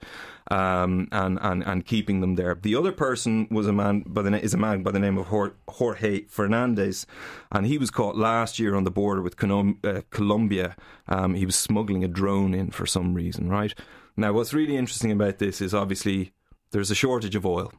um, 0.51 1.07
and 1.11 1.39
and 1.41 1.63
and 1.63 1.85
keeping 1.87 2.21
them 2.21 2.35
there. 2.35 2.53
The 2.53 2.75
other 2.75 2.91
person 2.91 3.47
was 3.49 3.65
a 3.65 3.73
man 3.73 4.03
by 4.05 4.21
the 4.21 4.39
is 4.39 4.53
a 4.53 4.57
man 4.57 4.83
by 4.83 4.91
the 4.91 4.99
name 4.99 5.17
of 5.17 5.27
Jorge 5.67 6.25
Fernandez, 6.25 7.07
and 7.51 7.65
he 7.65 7.79
was 7.79 7.89
caught 7.89 8.15
last 8.15 8.59
year 8.59 8.75
on 8.75 8.83
the 8.83 8.91
border 8.91 9.23
with 9.23 9.43
uh, 9.43 10.01
Colombia. 10.11 10.75
Um, 11.07 11.33
he 11.33 11.47
was 11.47 11.55
smuggling 11.55 12.03
a 12.03 12.07
drone 12.07 12.53
in 12.53 12.69
for 12.69 12.85
some 12.85 13.15
reason. 13.15 13.49
Right 13.49 13.73
now, 14.15 14.33
what's 14.33 14.53
really 14.53 14.77
interesting 14.77 15.11
about 15.11 15.39
this 15.39 15.61
is 15.61 15.73
obviously 15.73 16.31
there's 16.69 16.91
a 16.91 16.95
shortage 16.95 17.35
of 17.35 17.43
oil. 17.43 17.73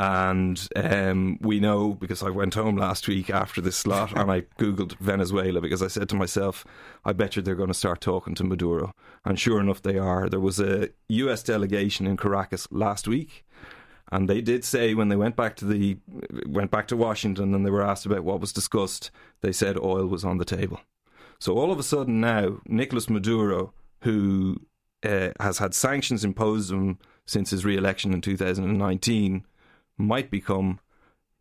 And 0.00 0.66
um, 0.76 1.36
we 1.42 1.60
know 1.60 1.92
because 1.92 2.22
I 2.22 2.30
went 2.30 2.54
home 2.54 2.78
last 2.78 3.06
week 3.06 3.28
after 3.28 3.60
this 3.60 3.76
slot 3.76 4.16
and 4.16 4.30
I 4.30 4.40
Googled 4.58 4.96
Venezuela 4.98 5.60
because 5.60 5.82
I 5.82 5.88
said 5.88 6.08
to 6.08 6.16
myself, 6.16 6.64
I 7.04 7.12
bet 7.12 7.36
you 7.36 7.42
they're 7.42 7.54
going 7.54 7.68
to 7.68 7.74
start 7.74 8.00
talking 8.00 8.34
to 8.36 8.44
Maduro. 8.44 8.94
And 9.26 9.38
sure 9.38 9.60
enough, 9.60 9.82
they 9.82 9.98
are. 9.98 10.30
There 10.30 10.40
was 10.40 10.58
a 10.58 10.88
US 11.08 11.42
delegation 11.42 12.06
in 12.06 12.16
Caracas 12.16 12.66
last 12.70 13.08
week. 13.08 13.44
And 14.10 14.26
they 14.26 14.40
did 14.40 14.64
say 14.64 14.94
when 14.94 15.10
they 15.10 15.16
went 15.16 15.36
back 15.36 15.54
to 15.56 15.66
the 15.66 15.98
went 16.46 16.70
back 16.70 16.88
to 16.88 16.96
Washington 16.96 17.54
and 17.54 17.66
they 17.66 17.70
were 17.70 17.84
asked 17.84 18.06
about 18.06 18.24
what 18.24 18.40
was 18.40 18.54
discussed, 18.54 19.10
they 19.42 19.52
said 19.52 19.76
oil 19.76 20.06
was 20.06 20.24
on 20.24 20.38
the 20.38 20.46
table. 20.46 20.80
So 21.38 21.58
all 21.58 21.70
of 21.70 21.78
a 21.78 21.82
sudden 21.82 22.22
now, 22.22 22.58
Nicolas 22.64 23.10
Maduro, 23.10 23.74
who 24.00 24.62
uh, 25.04 25.32
has 25.40 25.58
had 25.58 25.74
sanctions 25.74 26.24
imposed 26.24 26.72
on 26.72 26.80
him 26.80 26.98
since 27.26 27.50
his 27.50 27.66
re-election 27.66 28.14
in 28.14 28.22
2019, 28.22 29.44
might 30.00 30.30
become 30.30 30.80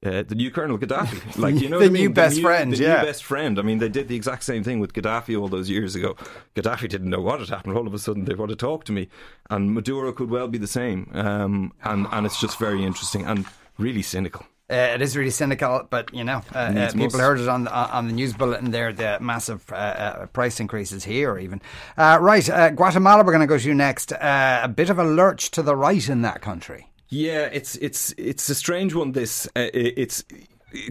uh, 0.06 0.24
the 0.24 0.36
new 0.36 0.50
Colonel 0.52 0.78
Gaddafi. 0.78 1.38
Like 1.38 1.56
you 1.56 1.68
know, 1.70 1.80
The 1.80 1.86
what 1.86 1.90
I 1.90 1.94
mean? 1.94 2.02
new 2.04 2.10
best 2.10 2.42
friend, 2.42 2.72
the 2.74 2.78
yeah. 2.78 3.02
new 3.02 3.08
best 3.08 3.24
friend. 3.24 3.60
I 3.60 3.64
mean, 3.64 3.80
they 3.80 3.90
did 3.90 4.08
the 4.08 4.16
exact 4.16 4.44
same 4.44 4.64
thing 4.64 4.80
with 4.80 4.94
Gaddafi 4.94 5.40
all 5.40 5.48
those 5.50 5.70
years 5.70 5.96
ago. 5.96 6.16
Gaddafi 6.56 6.88
didn't 6.88 7.10
know 7.10 7.22
what 7.22 7.40
had 7.40 7.50
happened. 7.50 7.76
All 7.76 7.86
of 7.88 7.94
a 7.94 8.00
sudden, 8.00 8.26
they 8.26 8.34
want 8.36 8.50
to 8.50 8.56
talk 8.56 8.86
to 8.86 8.92
me, 8.92 9.10
and 9.50 9.74
Maduro 9.74 10.12
could 10.14 10.30
well 10.30 10.48
be 10.48 10.58
the 10.58 10.68
same. 10.68 11.10
Um, 11.14 11.74
and 11.84 12.08
and 12.12 12.26
it's 12.26 12.40
just 12.40 12.58
very 12.60 12.84
interesting 12.84 13.26
and 13.26 13.46
really 13.78 14.02
cynical. 14.02 14.46
Uh, 14.72 14.94
it 14.94 15.02
is 15.02 15.18
really 15.18 15.32
cynical, 15.32 15.88
but 15.90 16.14
you 16.14 16.24
know, 16.24 16.44
uh, 16.54 16.58
uh, 16.60 16.92
people 16.92 17.20
heard 17.20 17.40
it 17.40 17.50
on 17.50 17.64
the, 17.64 17.74
on 17.74 18.06
the 18.08 18.14
news 18.14 18.34
bulletin 18.34 18.70
there. 18.70 18.94
The 18.94 19.18
massive 19.20 19.66
uh, 19.72 19.76
uh, 19.76 20.26
price 20.28 20.60
increases 20.60 21.04
here, 21.04 21.40
even. 21.40 21.60
Uh, 21.98 22.20
right, 22.22 22.48
uh, 22.48 22.70
Guatemala. 22.70 23.24
We're 23.24 23.32
going 23.34 23.42
to 23.42 23.48
go 23.48 23.58
to 23.58 23.68
you 23.68 23.74
next. 23.74 24.14
Uh, 24.14 24.62
a 24.64 24.68
bit 24.68 24.92
of 24.92 25.00
a 25.00 25.04
lurch 25.04 25.50
to 25.52 25.64
the 25.64 25.76
right 25.76 26.08
in 26.08 26.22
that 26.22 26.42
country. 26.42 26.89
Yeah, 27.10 27.50
it's 27.52 27.76
it's 27.78 28.14
it's 28.18 28.48
a 28.50 28.56
strange 28.56 28.94
one. 28.94 29.14
This 29.14 29.48
uh, 29.56 29.70
it's 29.74 30.24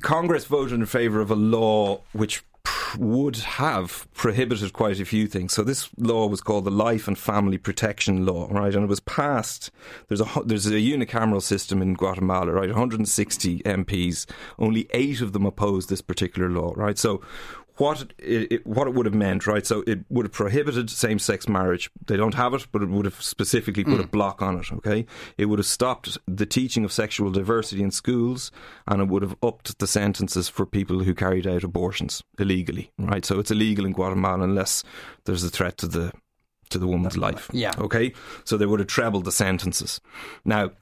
Congress 0.02 0.44
voted 0.44 0.80
in 0.80 0.86
favour 0.86 1.20
of 1.20 1.30
a 1.30 1.36
law 1.36 2.02
which 2.12 2.44
would 2.96 3.36
have 3.36 4.06
prohibited 4.14 4.72
quite 4.72 5.00
a 5.00 5.04
few 5.04 5.26
things. 5.26 5.52
So 5.52 5.62
this 5.62 5.88
law 5.96 6.26
was 6.26 6.40
called 6.40 6.64
the 6.64 6.70
Life 6.70 7.06
and 7.06 7.18
Family 7.18 7.58
Protection 7.58 8.24
Law, 8.24 8.48
right? 8.50 8.74
And 8.74 8.84
it 8.84 8.88
was 8.88 9.00
passed. 9.00 9.70
There's 10.08 10.20
a 10.20 10.26
there's 10.44 10.66
a 10.66 10.72
unicameral 10.72 11.42
system 11.42 11.82
in 11.82 11.94
Guatemala, 11.94 12.52
right? 12.52 12.68
160 12.68 13.60
MPs. 13.60 14.26
Only 14.58 14.88
eight 14.90 15.20
of 15.20 15.32
them 15.32 15.46
opposed 15.46 15.88
this 15.88 16.00
particular 16.00 16.48
law, 16.48 16.72
right? 16.76 16.98
So 16.98 17.20
what 17.78 18.12
it, 18.18 18.52
it, 18.52 18.66
what 18.66 18.86
it 18.86 18.94
would 18.94 19.06
have 19.06 19.14
meant, 19.14 19.46
right? 19.46 19.64
So 19.66 19.82
it 19.86 20.00
would 20.08 20.26
have 20.26 20.32
prohibited 20.32 20.90
same-sex 20.90 21.48
marriage. 21.48 21.90
They 22.06 22.16
don't 22.16 22.34
have 22.34 22.54
it, 22.54 22.66
but 22.72 22.82
it 22.82 22.88
would 22.88 23.04
have 23.04 23.22
specifically 23.22 23.84
put 23.84 24.00
a 24.00 24.04
mm. 24.04 24.10
block 24.10 24.42
on 24.42 24.58
it. 24.58 24.72
Okay, 24.72 25.06
it 25.36 25.46
would 25.46 25.58
have 25.58 25.66
stopped 25.66 26.18
the 26.26 26.46
teaching 26.46 26.84
of 26.84 26.92
sexual 26.92 27.30
diversity 27.30 27.82
in 27.82 27.90
schools, 27.90 28.50
and 28.86 29.00
it 29.00 29.08
would 29.08 29.22
have 29.22 29.36
upped 29.42 29.78
the 29.78 29.86
sentences 29.86 30.48
for 30.48 30.66
people 30.66 31.00
who 31.00 31.14
carried 31.14 31.46
out 31.46 31.64
abortions 31.64 32.22
illegally. 32.38 32.90
Right, 32.98 33.24
so 33.24 33.38
it's 33.38 33.50
illegal 33.50 33.86
in 33.86 33.92
Guatemala 33.92 34.44
unless 34.44 34.82
there's 35.24 35.44
a 35.44 35.50
threat 35.50 35.78
to 35.78 35.86
the 35.86 36.12
to 36.70 36.78
the 36.78 36.86
woman's 36.86 37.16
life. 37.16 37.48
Yeah. 37.52 37.72
Okay, 37.78 38.12
so 38.44 38.56
they 38.56 38.66
would 38.66 38.80
have 38.80 38.88
trebled 38.88 39.24
the 39.24 39.32
sentences. 39.32 40.00
Now, 40.44 40.72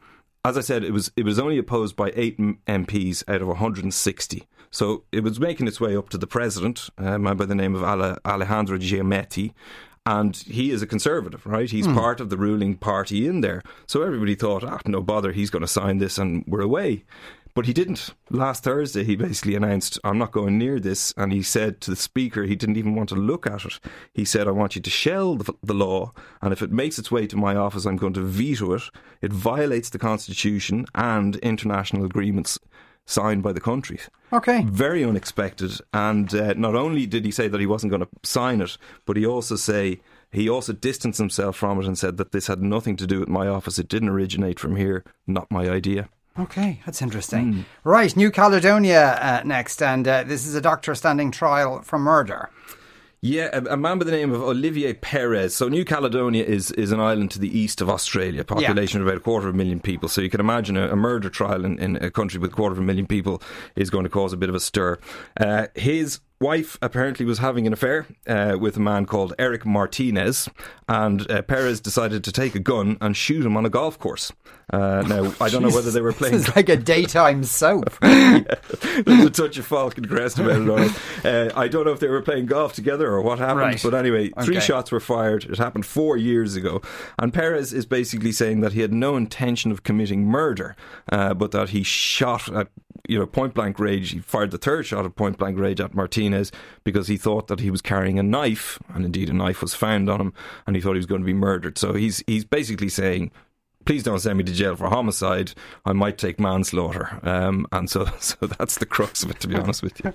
as 0.44 0.56
I 0.56 0.60
said, 0.60 0.84
it 0.84 0.92
was 0.92 1.10
it 1.16 1.24
was 1.24 1.38
only 1.38 1.58
opposed 1.58 1.96
by 1.96 2.12
eight 2.14 2.38
MPs 2.38 3.24
out 3.28 3.42
of 3.42 3.48
160. 3.48 4.46
So 4.76 5.04
it 5.10 5.22
was 5.22 5.40
making 5.40 5.68
its 5.68 5.80
way 5.80 5.96
up 5.96 6.10
to 6.10 6.18
the 6.18 6.26
president, 6.26 6.90
a 6.98 7.18
man 7.18 7.38
by 7.38 7.46
the 7.46 7.54
name 7.54 7.74
of 7.74 7.82
Alejandro 7.82 8.76
Giammattei, 8.76 9.54
and 10.04 10.36
he 10.36 10.70
is 10.70 10.82
a 10.82 10.86
conservative, 10.86 11.46
right? 11.46 11.70
He's 11.70 11.86
part 11.86 12.20
of 12.20 12.28
the 12.28 12.36
ruling 12.36 12.76
party 12.76 13.26
in 13.26 13.40
there. 13.40 13.62
So 13.86 14.02
everybody 14.02 14.34
thought, 14.34 14.64
ah, 14.64 14.80
no 14.84 15.00
bother, 15.00 15.32
he's 15.32 15.48
going 15.48 15.62
to 15.62 15.66
sign 15.66 15.96
this, 15.96 16.18
and 16.18 16.44
we're 16.46 16.60
away. 16.60 17.04
But 17.54 17.64
he 17.64 17.72
didn't. 17.72 18.10
Last 18.28 18.64
Thursday, 18.64 19.02
he 19.02 19.16
basically 19.16 19.54
announced, 19.54 19.98
I'm 20.04 20.18
not 20.18 20.32
going 20.32 20.58
near 20.58 20.78
this. 20.78 21.14
And 21.16 21.32
he 21.32 21.42
said 21.42 21.80
to 21.80 21.90
the 21.90 21.96
Speaker, 21.96 22.42
he 22.42 22.54
didn't 22.54 22.76
even 22.76 22.94
want 22.94 23.08
to 23.08 23.14
look 23.14 23.46
at 23.46 23.64
it. 23.64 23.80
He 24.12 24.26
said, 24.26 24.46
I 24.46 24.50
want 24.50 24.76
you 24.76 24.82
to 24.82 24.90
shell 24.90 25.36
the, 25.36 25.54
the 25.62 25.72
law. 25.72 26.12
And 26.42 26.52
if 26.52 26.60
it 26.60 26.70
makes 26.70 26.98
its 26.98 27.10
way 27.10 27.26
to 27.28 27.36
my 27.38 27.56
office, 27.56 27.86
I'm 27.86 27.96
going 27.96 28.12
to 28.12 28.20
veto 28.20 28.74
it. 28.74 28.82
It 29.22 29.32
violates 29.32 29.88
the 29.88 29.98
Constitution 29.98 30.84
and 30.94 31.36
international 31.36 32.04
agreements 32.04 32.58
signed 33.06 33.42
by 33.42 33.52
the 33.52 33.60
countries. 33.60 34.10
Okay. 34.32 34.64
Very 34.68 35.04
unexpected. 35.04 35.80
And 35.94 36.34
uh, 36.34 36.54
not 36.54 36.74
only 36.74 37.06
did 37.06 37.24
he 37.24 37.30
say 37.30 37.48
that 37.48 37.60
he 37.60 37.66
wasn't 37.66 37.90
going 37.90 38.02
to 38.02 38.08
sign 38.24 38.60
it, 38.60 38.76
but 39.06 39.16
he 39.16 39.24
also 39.24 39.56
say 39.56 40.00
he 40.32 40.48
also 40.48 40.72
distanced 40.72 41.18
himself 41.18 41.56
from 41.56 41.80
it 41.80 41.86
and 41.86 41.96
said 41.96 42.16
that 42.16 42.32
this 42.32 42.48
had 42.48 42.60
nothing 42.60 42.96
to 42.96 43.06
do 43.06 43.20
with 43.20 43.28
my 43.28 43.46
office. 43.46 43.78
It 43.78 43.88
didn't 43.88 44.10
originate 44.10 44.58
from 44.58 44.76
here. 44.76 45.04
Not 45.26 45.50
my 45.50 45.70
idea. 45.70 46.08
Okay, 46.38 46.82
that's 46.84 47.00
interesting. 47.00 47.64
Right, 47.82 48.14
New 48.14 48.30
Caledonia 48.30 49.14
uh, 49.22 49.42
next, 49.46 49.80
and 49.80 50.06
uh, 50.06 50.22
this 50.24 50.46
is 50.46 50.54
a 50.54 50.60
doctor 50.60 50.94
standing 50.94 51.30
trial 51.30 51.80
for 51.80 51.98
murder. 51.98 52.50
Yeah, 53.26 53.50
a, 53.52 53.72
a, 53.72 53.76
man 53.76 53.98
by 53.98 54.04
the 54.04 54.12
name 54.12 54.32
of 54.32 54.40
Olivier 54.40 54.94
Perez. 54.94 55.52
So 55.52 55.68
New 55.68 55.84
Caledonia 55.84 56.44
is, 56.44 56.70
is 56.72 56.92
an 56.92 57.00
island 57.00 57.32
to 57.32 57.40
the 57.40 57.58
east 57.58 57.80
of 57.80 57.90
Australia, 57.90 58.44
population 58.44 59.00
yeah. 59.00 59.02
of 59.02 59.08
about 59.08 59.16
a 59.16 59.20
quarter 59.20 59.48
of 59.48 59.54
a 59.54 59.56
million 59.56 59.80
people. 59.80 60.08
So 60.08 60.20
you 60.20 60.30
can 60.30 60.38
imagine 60.38 60.76
a, 60.76 60.92
a 60.92 60.96
murder 60.96 61.28
trial 61.28 61.64
in, 61.64 61.76
in, 61.80 61.96
a 61.96 62.08
country 62.08 62.38
with 62.38 62.52
a 62.52 62.54
quarter 62.54 62.74
of 62.74 62.78
a 62.78 62.82
million 62.82 63.04
people 63.04 63.42
is 63.74 63.90
going 63.90 64.04
to 64.04 64.10
cause 64.10 64.32
a 64.32 64.36
bit 64.36 64.48
of 64.48 64.54
a 64.54 64.60
stir. 64.60 65.00
Uh, 65.40 65.66
his 65.74 66.20
wife 66.40 66.78
apparently 66.82 67.24
was 67.24 67.38
having 67.38 67.66
an 67.66 67.72
affair 67.72 68.06
uh, 68.26 68.56
with 68.58 68.76
a 68.76 68.80
man 68.80 69.06
called 69.06 69.34
Eric 69.38 69.64
Martinez, 69.64 70.48
and 70.88 71.30
uh, 71.30 71.42
Perez 71.42 71.80
decided 71.80 72.24
to 72.24 72.32
take 72.32 72.54
a 72.54 72.58
gun 72.58 72.98
and 73.00 73.16
shoot 73.16 73.44
him 73.44 73.56
on 73.56 73.64
a 73.64 73.70
golf 73.70 73.98
course. 73.98 74.32
Uh, 74.72 75.02
now, 75.06 75.32
I 75.40 75.48
don't 75.48 75.62
know 75.62 75.70
whether 75.70 75.92
they 75.92 76.00
were 76.00 76.12
playing. 76.12 76.34
It's 76.34 76.54
like 76.56 76.68
a 76.68 76.76
daytime 76.76 77.44
soap. 77.44 77.90
yeah, 78.02 78.40
there's 79.04 79.24
a 79.24 79.30
touch 79.30 79.58
of 79.58 79.66
Falcon 79.66 80.06
Crest 80.06 80.38
about 80.38 80.60
it. 80.60 80.68
All. 80.68 81.30
Uh, 81.30 81.50
I 81.54 81.68
don't 81.68 81.84
know 81.84 81.92
if 81.92 82.00
they 82.00 82.08
were 82.08 82.22
playing 82.22 82.46
golf 82.46 82.72
together 82.72 83.06
or 83.08 83.22
what 83.22 83.38
happened, 83.38 83.60
right. 83.60 83.82
but 83.82 83.94
anyway, 83.94 84.30
three 84.42 84.56
okay. 84.56 84.66
shots 84.66 84.90
were 84.90 85.00
fired. 85.00 85.44
It 85.44 85.58
happened 85.58 85.86
four 85.86 86.16
years 86.16 86.56
ago, 86.56 86.82
and 87.18 87.32
Perez 87.32 87.72
is 87.72 87.86
basically 87.86 88.32
saying 88.32 88.60
that 88.60 88.72
he 88.72 88.80
had 88.80 88.92
no 88.92 89.16
intention 89.16 89.70
of 89.70 89.84
committing 89.84 90.24
murder, 90.24 90.74
uh, 91.12 91.34
but 91.34 91.52
that 91.52 91.68
he 91.70 91.84
shot 91.84 92.52
at 92.52 92.68
you 93.08 93.18
know 93.18 93.26
point 93.26 93.54
blank 93.54 93.78
range. 93.78 94.10
He 94.10 94.20
fired 94.20 94.50
the 94.50 94.58
third 94.58 94.86
shot 94.86 95.04
at 95.04 95.16
point 95.16 95.38
blank 95.38 95.58
range 95.58 95.80
at 95.80 95.94
Martinez 95.94 96.52
because 96.84 97.08
he 97.08 97.16
thought 97.16 97.48
that 97.48 97.60
he 97.60 97.70
was 97.70 97.82
carrying 97.82 98.18
a 98.18 98.22
knife, 98.22 98.78
and 98.94 99.04
indeed 99.04 99.28
a 99.28 99.32
knife 99.32 99.62
was 99.62 99.74
found 99.74 100.08
on 100.08 100.20
him, 100.20 100.32
and 100.66 100.76
he 100.76 100.82
thought 100.82 100.92
he 100.92 100.98
was 100.98 101.06
going 101.06 101.20
to 101.20 101.26
be 101.26 101.34
murdered. 101.34 101.78
So 101.78 101.94
he's 101.94 102.22
he's 102.26 102.44
basically 102.44 102.88
saying 102.88 103.30
please 103.86 104.02
don't 104.02 104.18
send 104.18 104.36
me 104.36 104.44
to 104.44 104.52
jail 104.52 104.76
for 104.76 104.88
homicide. 104.88 105.52
I 105.86 105.92
might 105.92 106.18
take 106.18 106.38
manslaughter. 106.38 107.18
Um, 107.22 107.66
and 107.72 107.88
so, 107.88 108.04
so 108.20 108.36
that's 108.46 108.76
the 108.76 108.84
crux 108.84 109.22
of 109.22 109.30
it, 109.30 109.40
to 109.40 109.48
be 109.48 109.54
honest 109.54 109.82
with 109.82 110.04
you. 110.04 110.12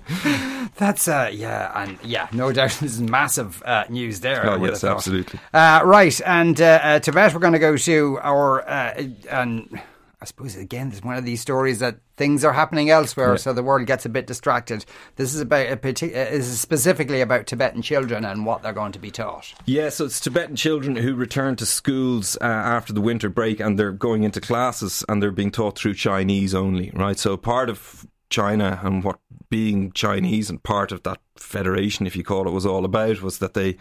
that's, 0.76 1.08
uh, 1.08 1.30
yeah, 1.32 1.72
and 1.82 1.98
yeah, 2.04 2.28
no 2.32 2.52
doubt 2.52 2.70
this 2.80 2.92
is 2.94 3.00
massive 3.00 3.62
uh, 3.64 3.84
news 3.88 4.20
there. 4.20 4.48
Oh, 4.48 4.64
yes, 4.64 4.84
absolutely. 4.84 5.40
Uh, 5.52 5.80
right, 5.84 6.20
and 6.24 6.60
uh, 6.60 6.80
uh, 6.82 6.98
Tibet, 7.00 7.34
we're 7.34 7.40
going 7.40 7.54
to 7.54 7.58
go 7.58 7.76
to 7.76 8.18
our, 8.22 8.68
uh, 8.68 9.02
and 9.30 9.80
I 10.22 10.24
suppose 10.24 10.54
again, 10.54 10.90
there's 10.90 11.02
one 11.02 11.16
of 11.16 11.24
these 11.24 11.40
stories 11.40 11.80
that 11.80 11.96
things 12.16 12.44
are 12.44 12.52
happening 12.52 12.90
elsewhere, 12.90 13.32
yeah. 13.32 13.36
so 13.36 13.52
the 13.52 13.62
world 13.64 13.88
gets 13.88 14.06
a 14.06 14.08
bit 14.08 14.28
distracted. 14.28 14.84
This 15.16 15.34
is 15.34 15.40
about 15.40 15.66
a 15.66 15.76
partic- 15.76 16.14
uh, 16.14 16.30
is 16.30 16.60
specifically 16.60 17.20
about 17.20 17.48
Tibetan 17.48 17.82
children 17.82 18.24
and 18.24 18.46
what 18.46 18.62
they're 18.62 18.72
going 18.72 18.92
to 18.92 19.00
be 19.00 19.10
taught. 19.10 19.52
Yeah, 19.66 19.88
so 19.88 20.04
it's 20.04 20.20
Tibetan 20.20 20.54
children 20.54 20.94
who 20.94 21.16
return 21.16 21.56
to 21.56 21.66
schools 21.66 22.38
uh, 22.40 22.44
after 22.44 22.92
the 22.92 23.00
winter 23.00 23.28
break, 23.28 23.58
and 23.58 23.76
they're 23.76 23.90
going 23.90 24.22
into 24.22 24.40
classes 24.40 25.04
and 25.08 25.20
they're 25.20 25.32
being 25.32 25.50
taught 25.50 25.76
through 25.76 25.94
Chinese 25.94 26.54
only, 26.54 26.92
right? 26.94 27.18
So 27.18 27.36
part 27.36 27.68
of 27.68 28.06
China 28.32 28.80
and 28.82 29.04
what 29.04 29.20
being 29.50 29.92
Chinese 29.92 30.50
and 30.50 30.62
part 30.62 30.90
of 30.90 31.02
that 31.02 31.20
federation, 31.36 32.06
if 32.06 32.16
you 32.16 32.24
call 32.24 32.48
it, 32.48 32.52
was 32.52 32.66
all 32.66 32.84
about 32.84 33.22
was 33.22 33.38
that 33.38 33.54
they 33.54 33.76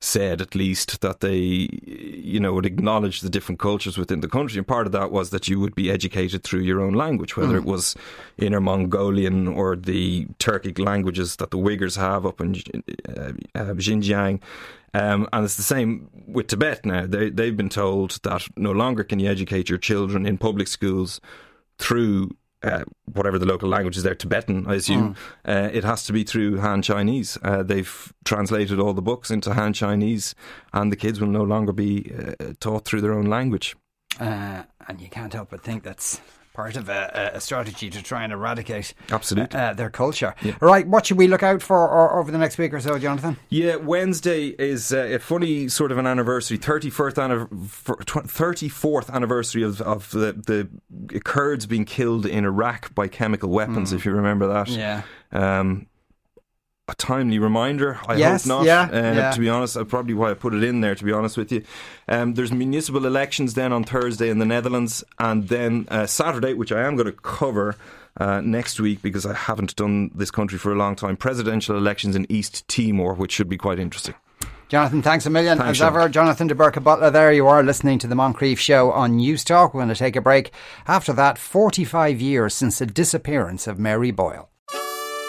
said 0.00 0.40
at 0.40 0.54
least 0.54 1.00
that 1.00 1.20
they, 1.20 1.36
you 1.36 2.38
know, 2.38 2.52
would 2.52 2.66
acknowledge 2.66 3.20
the 3.20 3.30
different 3.30 3.58
cultures 3.58 3.98
within 3.98 4.20
the 4.20 4.28
country. 4.28 4.58
And 4.58 4.66
part 4.66 4.86
of 4.86 4.92
that 4.92 5.10
was 5.10 5.30
that 5.30 5.48
you 5.48 5.58
would 5.58 5.74
be 5.74 5.90
educated 5.90 6.44
through 6.44 6.60
your 6.60 6.80
own 6.80 6.94
language, 6.94 7.36
whether 7.36 7.54
mm. 7.54 7.58
it 7.58 7.64
was 7.64 7.96
Inner 8.38 8.60
Mongolian 8.60 9.48
or 9.48 9.74
the 9.74 10.26
Turkic 10.38 10.78
languages 10.78 11.36
that 11.36 11.50
the 11.50 11.58
Uyghurs 11.58 11.96
have 11.96 12.24
up 12.24 12.40
in 12.40 12.54
uh, 13.08 13.32
uh, 13.54 13.74
Xinjiang. 13.74 14.40
Um, 14.94 15.28
and 15.32 15.44
it's 15.44 15.56
the 15.56 15.62
same 15.62 16.08
with 16.26 16.46
Tibet 16.46 16.86
now. 16.86 17.06
They, 17.06 17.30
they've 17.30 17.56
been 17.56 17.68
told 17.68 18.20
that 18.22 18.46
no 18.56 18.72
longer 18.72 19.02
can 19.02 19.18
you 19.18 19.30
educate 19.30 19.68
your 19.68 19.78
children 19.78 20.24
in 20.24 20.38
public 20.38 20.68
schools 20.68 21.20
through 21.78 22.30
uh, 22.66 22.84
whatever 23.12 23.38
the 23.38 23.46
local 23.46 23.68
language 23.68 23.96
is 23.96 24.02
there, 24.02 24.14
Tibetan, 24.14 24.66
I 24.66 24.74
assume, 24.74 25.14
mm. 25.14 25.16
uh, 25.44 25.70
it 25.72 25.84
has 25.84 26.04
to 26.06 26.12
be 26.12 26.24
through 26.24 26.58
Han 26.58 26.82
Chinese. 26.82 27.38
Uh, 27.42 27.62
they've 27.62 28.12
translated 28.24 28.80
all 28.80 28.92
the 28.92 29.02
books 29.02 29.30
into 29.30 29.54
Han 29.54 29.72
Chinese, 29.72 30.34
and 30.72 30.90
the 30.90 30.96
kids 30.96 31.20
will 31.20 31.28
no 31.28 31.42
longer 31.44 31.72
be 31.72 32.12
uh, 32.12 32.52
taught 32.60 32.84
through 32.84 33.00
their 33.00 33.12
own 33.12 33.26
language. 33.26 33.76
Uh, 34.18 34.62
and 34.88 35.00
you 35.00 35.08
can't 35.08 35.32
help 35.32 35.50
but 35.50 35.62
think 35.62 35.82
that's 35.82 36.20
part 36.56 36.74
of 36.74 36.88
a, 36.88 37.32
a, 37.34 37.40
strategy 37.40 37.90
to 37.90 38.02
try 38.02 38.24
and 38.24 38.32
eradicate 38.32 38.94
absolutely 39.10 39.58
uh, 39.58 39.74
their 39.74 39.90
culture. 39.90 40.34
Yeah. 40.42 40.54
Right, 40.60 40.86
what 40.88 41.04
should 41.04 41.18
we 41.18 41.28
look 41.28 41.42
out 41.42 41.60
for 41.60 41.76
or, 41.76 42.18
over 42.18 42.32
the 42.32 42.38
next 42.38 42.56
week 42.56 42.72
or 42.72 42.80
so, 42.80 42.98
Jonathan? 42.98 43.36
Yeah, 43.50 43.76
Wednesday 43.76 44.48
is 44.48 44.90
uh, 44.90 45.00
a 45.00 45.18
funny 45.18 45.68
sort 45.68 45.92
of 45.92 45.98
an 45.98 46.06
anniversary, 46.06 46.56
thirty 46.56 46.88
fourth 46.88 47.16
thirty 47.16 48.68
fourth 48.70 49.10
anniversary 49.10 49.62
of, 49.62 49.82
of 49.82 50.10
the, 50.12 50.32
the 50.32 51.20
Kurds 51.20 51.66
being 51.66 51.84
killed 51.84 52.24
in 52.24 52.46
Iraq 52.46 52.94
by 52.94 53.06
chemical 53.06 53.50
weapons. 53.50 53.92
Mm. 53.92 53.96
If 53.96 54.06
you 54.06 54.12
remember 54.12 54.48
that, 54.48 54.68
yeah. 54.68 55.02
Um, 55.32 55.86
a 56.88 56.94
timely 56.94 57.38
reminder. 57.38 57.98
I 58.06 58.16
yes, 58.16 58.44
hope 58.44 58.58
not. 58.58 58.66
Yeah, 58.66 58.82
uh, 58.82 59.14
yeah. 59.14 59.30
To 59.32 59.40
be 59.40 59.48
honest, 59.48 59.74
that's 59.74 59.88
probably 59.88 60.14
why 60.14 60.30
I 60.30 60.34
put 60.34 60.54
it 60.54 60.62
in 60.62 60.80
there. 60.80 60.94
To 60.94 61.04
be 61.04 61.12
honest 61.12 61.36
with 61.36 61.50
you, 61.50 61.64
um, 62.08 62.34
there's 62.34 62.52
municipal 62.52 63.06
elections 63.06 63.54
then 63.54 63.72
on 63.72 63.84
Thursday 63.84 64.28
in 64.28 64.38
the 64.38 64.46
Netherlands, 64.46 65.02
and 65.18 65.48
then 65.48 65.86
uh, 65.90 66.06
Saturday, 66.06 66.54
which 66.54 66.72
I 66.72 66.82
am 66.82 66.96
going 66.96 67.06
to 67.06 67.12
cover. 67.12 67.76
Uh, 68.18 68.40
next 68.40 68.80
week, 68.80 69.02
because 69.02 69.26
I 69.26 69.34
haven't 69.34 69.76
done 69.76 70.10
this 70.14 70.30
country 70.30 70.56
for 70.56 70.72
a 70.72 70.74
long 70.74 70.96
time, 70.96 71.18
presidential 71.18 71.76
elections 71.76 72.16
in 72.16 72.24
East 72.32 72.66
Timor, 72.66 73.12
which 73.12 73.30
should 73.30 73.46
be 73.46 73.58
quite 73.58 73.78
interesting. 73.78 74.14
Jonathan, 74.68 75.02
thanks 75.02 75.26
a 75.26 75.30
million. 75.30 75.58
Thanks, 75.58 75.80
As 75.80 75.86
ever, 75.86 76.08
Jonathan 76.08 76.46
de 76.46 76.54
Burke 76.54 76.82
Butler 76.82 77.10
there. 77.10 77.30
You 77.30 77.46
are 77.46 77.62
listening 77.62 77.98
to 77.98 78.06
the 78.06 78.14
Moncrieff 78.14 78.56
Show 78.56 78.90
on 78.90 79.18
Newstalk. 79.18 79.74
We're 79.74 79.82
going 79.82 79.88
to 79.88 79.94
take 79.94 80.16
a 80.16 80.22
break. 80.22 80.50
After 80.88 81.12
that, 81.12 81.36
45 81.36 82.20
years 82.22 82.54
since 82.54 82.78
the 82.78 82.86
disappearance 82.86 83.66
of 83.66 83.78
Mary 83.78 84.12
Boyle. 84.12 84.48